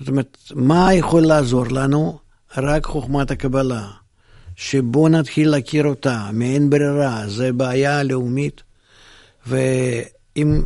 [0.00, 2.18] זאת אומרת, מה יכול לעזור לנו?
[2.56, 3.88] רק חוכמת הקבלה.
[4.56, 8.62] שבואו נתחיל להכיר אותה, מאין ברירה, זה בעיה לאומית,
[9.46, 10.62] ואם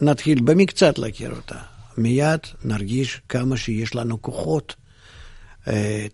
[0.00, 1.58] נתחיל במקצת להכיר אותה,
[1.96, 4.74] מיד נרגיש כמה שיש לנו כוחות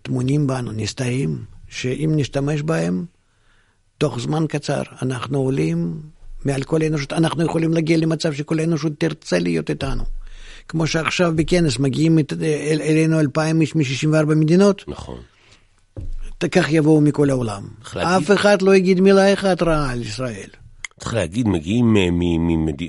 [0.01, 3.05] טמונים בנו, נסתרים, שאם נשתמש בהם,
[3.97, 6.01] תוך זמן קצר אנחנו עולים
[6.45, 10.03] מעל כל האנושות, אנחנו יכולים להגיע למצב שכל האנושות תרצה להיות איתנו.
[10.67, 12.17] כמו שעכשיו בכנס מגיעים
[12.61, 14.83] אלינו אלפיים איש מ-64 מדינות.
[14.87, 15.19] נכון.
[16.51, 17.67] כך יבואו מכל העולם.
[17.97, 20.49] אף אחד לא יגיד מילה אחת רעה על ישראל.
[20.99, 21.95] צריך להגיד, מגיעים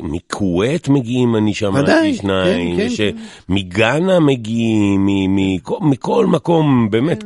[0.02, 3.16] מכווית מגיעים, אני שמעתי שניים, כן, כן.
[3.48, 5.06] מגאנה מגיעים,
[5.80, 7.24] מכל מקום, באמת,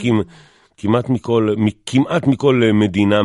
[0.77, 1.55] כמעט מכל,
[1.87, 3.21] כמעט מכל מדינה,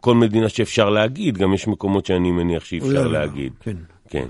[0.00, 3.52] כל מדינה שאפשר להגיד, גם יש מקומות שאני מניח שאפשר להגיד.
[3.60, 3.76] כן.
[4.10, 4.26] כן.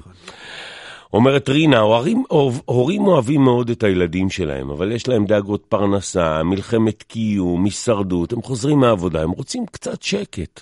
[1.12, 2.24] אומרת רינה, הורים,
[2.64, 8.42] הורים אוהבים מאוד את הילדים שלהם, אבל יש להם דאגות פרנסה, מלחמת קיום, הישרדות, הם
[8.42, 10.60] חוזרים מהעבודה, הם רוצים קצת שקט.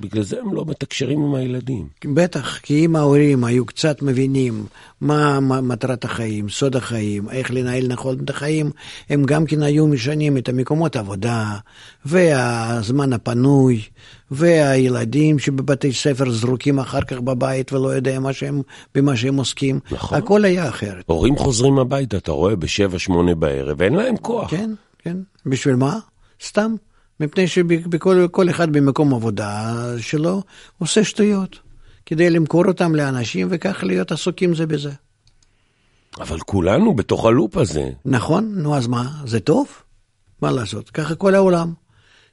[0.00, 1.88] בגלל זה הם לא מתקשרים עם הילדים.
[2.04, 4.66] בטח, כי אם ההורים היו קצת מבינים
[5.00, 8.70] מה מטרת החיים, סוד החיים, איך לנהל נכון את החיים,
[9.08, 11.56] הם גם כן היו משנים את המקומות העבודה,
[12.04, 13.82] והזמן הפנוי,
[14.30, 18.62] והילדים שבבתי ספר זרוקים אחר כך בבית ולא יודע מה שהם,
[18.94, 19.80] במה שהם עוסקים.
[19.90, 20.18] נכון.
[20.18, 21.04] הכל היה אחרת.
[21.06, 24.50] הורים חוזרים הביתה, אתה רואה, בשבע, שמונה בערב, ואין להם כוח.
[24.50, 25.16] כן, כן.
[25.46, 25.98] בשביל מה?
[26.44, 26.74] סתם.
[27.22, 30.42] מפני שכל אחד במקום עבודה שלו
[30.78, 31.58] עושה שטויות,
[32.06, 34.90] כדי למכור אותם לאנשים וכך להיות עסוקים זה בזה.
[36.20, 37.90] אבל כולנו בתוך הלופ הזה.
[38.04, 39.68] נכון, נו אז מה, זה טוב?
[40.42, 40.90] מה לעשות?
[40.90, 41.72] ככה כל העולם,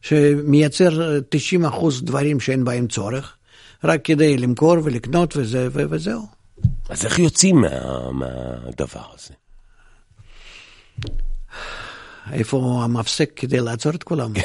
[0.01, 3.35] שמייצר 90 אחוז דברים שאין בהם צורך,
[3.83, 6.27] רק כדי למכור ולקנות וזה, וזהו.
[6.89, 9.33] אז איך יוצאים מה, מהדבר הזה?
[12.33, 14.33] איפה המפסק כדי לעצור את כולם?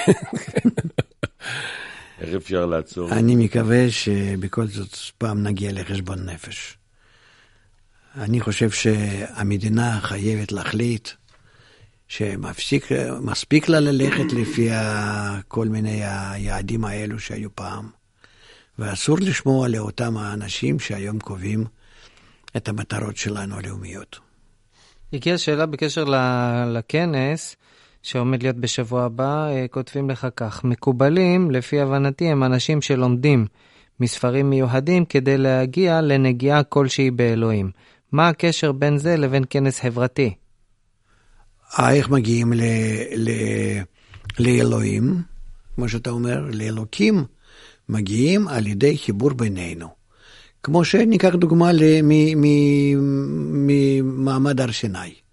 [2.21, 3.13] איך אפשר לעצור?
[3.13, 6.79] אני מקווה שבכל זאת פעם נגיע לחשבון נפש.
[8.17, 11.09] אני חושב שהמדינה חייבת להחליט
[12.09, 14.69] שמספיק לה ללכת לפי
[15.49, 17.91] כל מיני היעדים האלו שהיו פעם,
[18.79, 21.65] ואסור לשמוע לאותם האנשים שהיום קובעים
[22.57, 24.19] את המטרות שלנו הלאומיות.
[25.13, 26.05] הגיעה שאלה בקשר
[26.67, 27.57] לכנס.
[28.05, 33.47] שעומד להיות בשבוע הבא, כותבים לך כך, מקובלים, לפי הבנתי, הם אנשים שלומדים
[34.01, 37.71] מספרים מיוחדים כדי להגיע לנגיעה כלשהי באלוהים.
[38.13, 40.35] מה הקשר בין זה לבין כנס חברתי?
[41.79, 42.63] איך מגיעים ל,
[43.17, 43.31] ל,
[44.39, 45.23] לאלוהים,
[45.75, 47.25] כמו שאתה אומר, לאלוקים,
[47.89, 49.89] מגיעים על ידי חיבור בינינו.
[50.63, 51.71] כמו שניקח דוגמה
[53.53, 55.24] ממעמד הר סיני.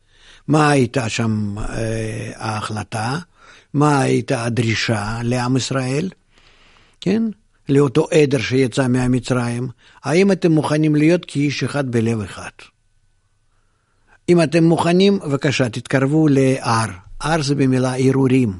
[0.47, 3.19] מה הייתה שם אה, ההחלטה?
[3.73, 6.09] מה הייתה הדרישה לעם ישראל,
[7.01, 7.23] כן?
[7.69, 9.67] לאותו עדר שיצא מהמצרים,
[10.03, 12.49] האם אתם מוכנים להיות כאיש אחד בלב אחד?
[14.29, 16.89] אם אתם מוכנים, בבקשה, תתקרבו להר.
[17.21, 18.53] הר זה במילה הרהורים.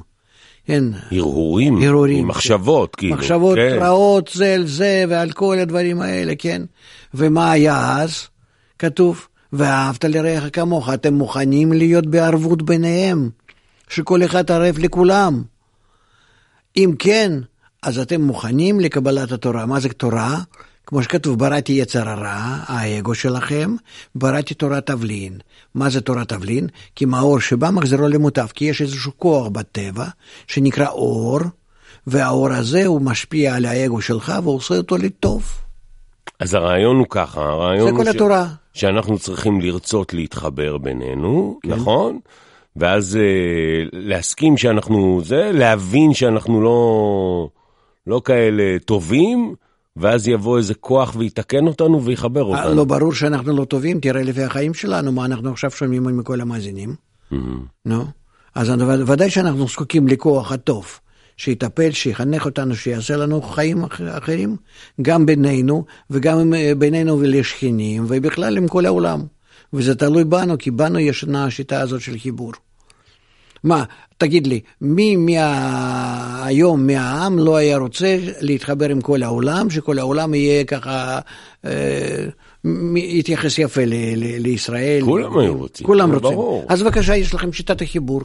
[0.66, 0.84] כן.
[1.10, 1.82] הרהורים?
[1.82, 2.28] הרהורים.
[2.28, 3.16] מחשבות, כאילו.
[3.16, 3.78] מחשבות כן.
[3.80, 6.62] רעות זה על זה ועל כל הדברים האלה, כן.
[7.14, 8.28] ומה היה אז?
[8.78, 10.88] כתוב, ואהבת לרעך כמוך.
[10.88, 13.30] אתם מוכנים להיות בערבות ביניהם,
[13.88, 15.42] שכל אחד ערב לכולם.
[16.76, 17.32] אם כן,
[17.82, 19.66] אז אתם מוכנים לקבלת התורה.
[19.66, 20.38] מה זה תורה?
[20.86, 23.76] כמו שכתוב, בראתי יצר הרע, האגו שלכם,
[24.14, 25.38] בראתי תורת תבלין.
[25.74, 26.66] מה זה תורת תבלין?
[26.96, 30.06] כי מאור שבא מחזירו למוטב, כי יש איזשהו כוח בטבע
[30.46, 31.40] שנקרא אור,
[32.06, 35.62] והאור הזה הוא משפיע על האגו שלך ועושה אותו לטוב.
[36.42, 38.46] אז הרעיון הוא ככה, הרעיון זה הוא כל התורה.
[38.72, 41.70] שאנחנו צריכים לרצות להתחבר בינינו, כן.
[41.70, 42.18] נכון?
[42.76, 43.22] ואז אה,
[43.92, 47.48] להסכים שאנחנו, זה, להבין שאנחנו לא,
[48.06, 49.54] לא כאלה טובים,
[49.96, 52.74] ואז יבוא איזה כוח ויתקן אותנו ויחבר אותנו.
[52.74, 56.94] לא ברור שאנחנו לא טובים, תראה לפי החיים שלנו, מה אנחנו עכשיו שומעים מכל המאזינים.
[57.84, 58.04] נו,
[58.54, 58.72] אז
[59.06, 60.98] ודאי שאנחנו זקוקים לכוח הטוב,
[61.36, 64.56] שיטפל, שיחנך אותנו, שיעשה לנו חיים אח- אחרים,
[65.02, 69.22] גם בינינו, וגם אה, בינינו ולשכנים, ובכלל עם כל העולם.
[69.72, 72.52] וזה תלוי בנו, כי בנו ישנה השיטה הזאת של חיבור.
[73.64, 73.84] מה,
[74.18, 76.44] תגיד לי, מי מה...
[76.46, 81.18] היום מהעם לא היה רוצה להתחבר עם כל העולם, שכל העולם יהיה ככה,
[81.64, 82.26] אה,
[82.96, 85.02] יתייחס יפה ל- ל- לישראל?
[85.04, 86.30] כולם היו רוצים, כולם רוצים.
[86.30, 86.66] ברור.
[86.68, 88.22] אז בבקשה, יש לכם שיטת החיבור.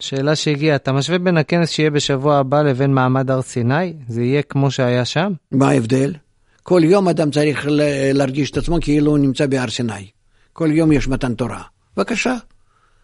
[0.00, 3.92] שאלה שהגיעה, אתה משווה בין הכנס שיהיה בשבוע הבא לבין מעמד הר סיני?
[4.08, 5.32] זה יהיה כמו שהיה שם?
[5.52, 6.14] מה ההבדל?
[6.62, 10.06] כל יום אדם צריך ל- להרגיש את עצמו כאילו הוא נמצא בהר סיני.
[10.52, 11.62] כל יום יש מתן תורה.
[11.96, 12.34] בבקשה,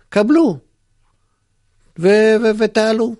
[0.08, 0.58] קבלו
[1.98, 3.14] ו- ו- ותעלו.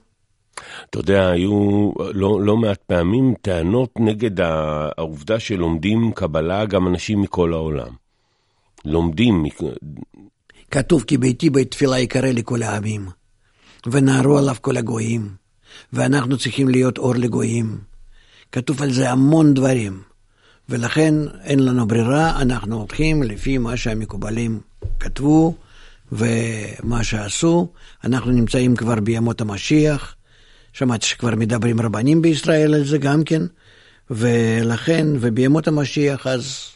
[0.91, 7.53] אתה יודע, היו לא, לא מעט פעמים טענות נגד העובדה שלומדים קבלה גם אנשים מכל
[7.53, 7.89] העולם.
[8.85, 9.45] לומדים,
[10.71, 13.07] כתוב כי ביתי בית תפילה יקרא לכל העמים,
[13.87, 15.31] ונהרו עליו כל הגויים,
[15.93, 17.79] ואנחנו צריכים להיות אור לגויים.
[18.53, 20.03] כתוב על זה המון דברים,
[20.69, 21.15] ולכן
[21.45, 24.61] אין לנו ברירה, אנחנו הולכים לפי מה שהמקובלים
[25.01, 25.55] כתבו
[26.13, 27.69] ומה שעשו.
[28.05, 30.15] אנחנו נמצאים כבר בימות המשיח,
[30.73, 33.43] שמעתי שכבר מדברים רבנים בישראל על זה גם כן,
[34.11, 36.67] ולכן, ובימות המשיח אז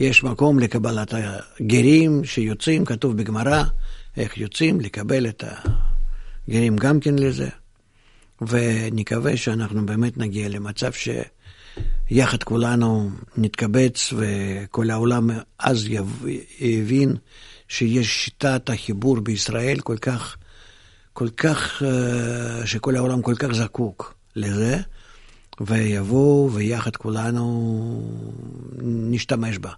[0.00, 3.64] יש מקום לקבלת הגרים שיוצאים, כתוב בגמרא,
[4.16, 5.44] איך יוצאים לקבל את
[6.48, 7.48] הגרים גם כן לזה.
[8.48, 16.26] ונקווה שאנחנו באמת נגיע למצב שיחד כולנו נתקבץ וכל העולם אז יב-
[16.60, 17.16] יבין
[17.68, 20.36] שיש שיטת החיבור בישראל כל כך,
[21.12, 24.80] כל כך, אה, שכל העולם כל כך זקוק לזה,
[25.60, 28.02] ויבואו ויחד כולנו
[28.82, 29.70] נשתמש בה.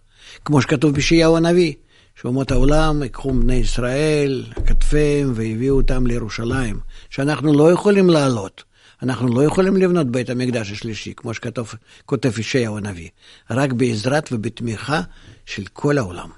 [0.45, 1.75] כמו שכתוב בישעיהו הנביא,
[2.21, 8.65] שאומות העולם ייקחו בני ישראל, כתפיהם, והביאו אותם לירושלים, שאנחנו לא יכולים לעלות.
[9.03, 13.09] אנחנו לא יכולים לבנות בית המקדש השלישי, כמו שכותב ישעיהו הנביא,
[13.51, 15.01] רק בעזרת ובתמיכה
[15.47, 16.29] של כל העולם.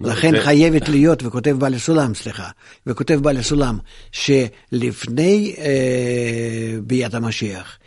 [0.00, 2.50] לכן זה- חייבת להיות, וכותב בעל הסולם, סליחה,
[2.86, 3.78] וכותב בעל הסולם,
[4.12, 7.78] שלפני אה, ביאת המשיח,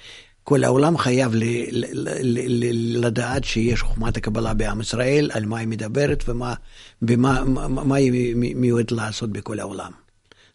[0.43, 5.57] כל העולם חייב ל, ל, ל, ל, לדעת שיש חוכמת הקבלה בעם ישראל, על מה
[5.57, 6.53] היא מדברת ומה
[7.01, 9.91] במה, מה, מה היא מי- מיועדת לעשות בכל העולם.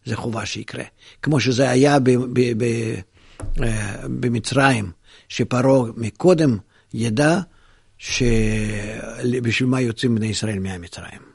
[0.05, 0.83] זה חובה שיקרה.
[1.21, 2.65] כמו שזה היה ב, ב, ב,
[3.63, 4.91] אה, במצרים,
[5.29, 6.57] שפרעה מקודם
[6.93, 7.39] ידע
[7.97, 11.28] שבשביל מה יוצאים בני ישראל מהמצרים.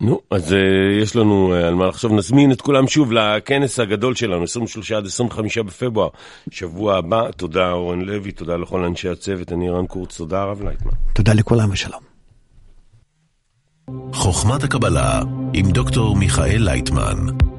[0.00, 0.56] נו, אז uh,
[1.02, 2.12] יש לנו uh, על מה לחשוב.
[2.12, 6.08] נזמין את כולם שוב לכנס הגדול שלנו, 23 עד 25 בפברואר,
[6.50, 7.30] שבוע הבא.
[7.30, 10.92] תודה אורן לוי, תודה לכל אנשי הצוות, אני רן קורץ, תודה הרב לייטמן.
[11.12, 12.00] תודה לכולם ושלום.
[14.12, 15.22] חוכמת הקבלה
[15.52, 17.49] עם דוקטור מיכאל לייטמן.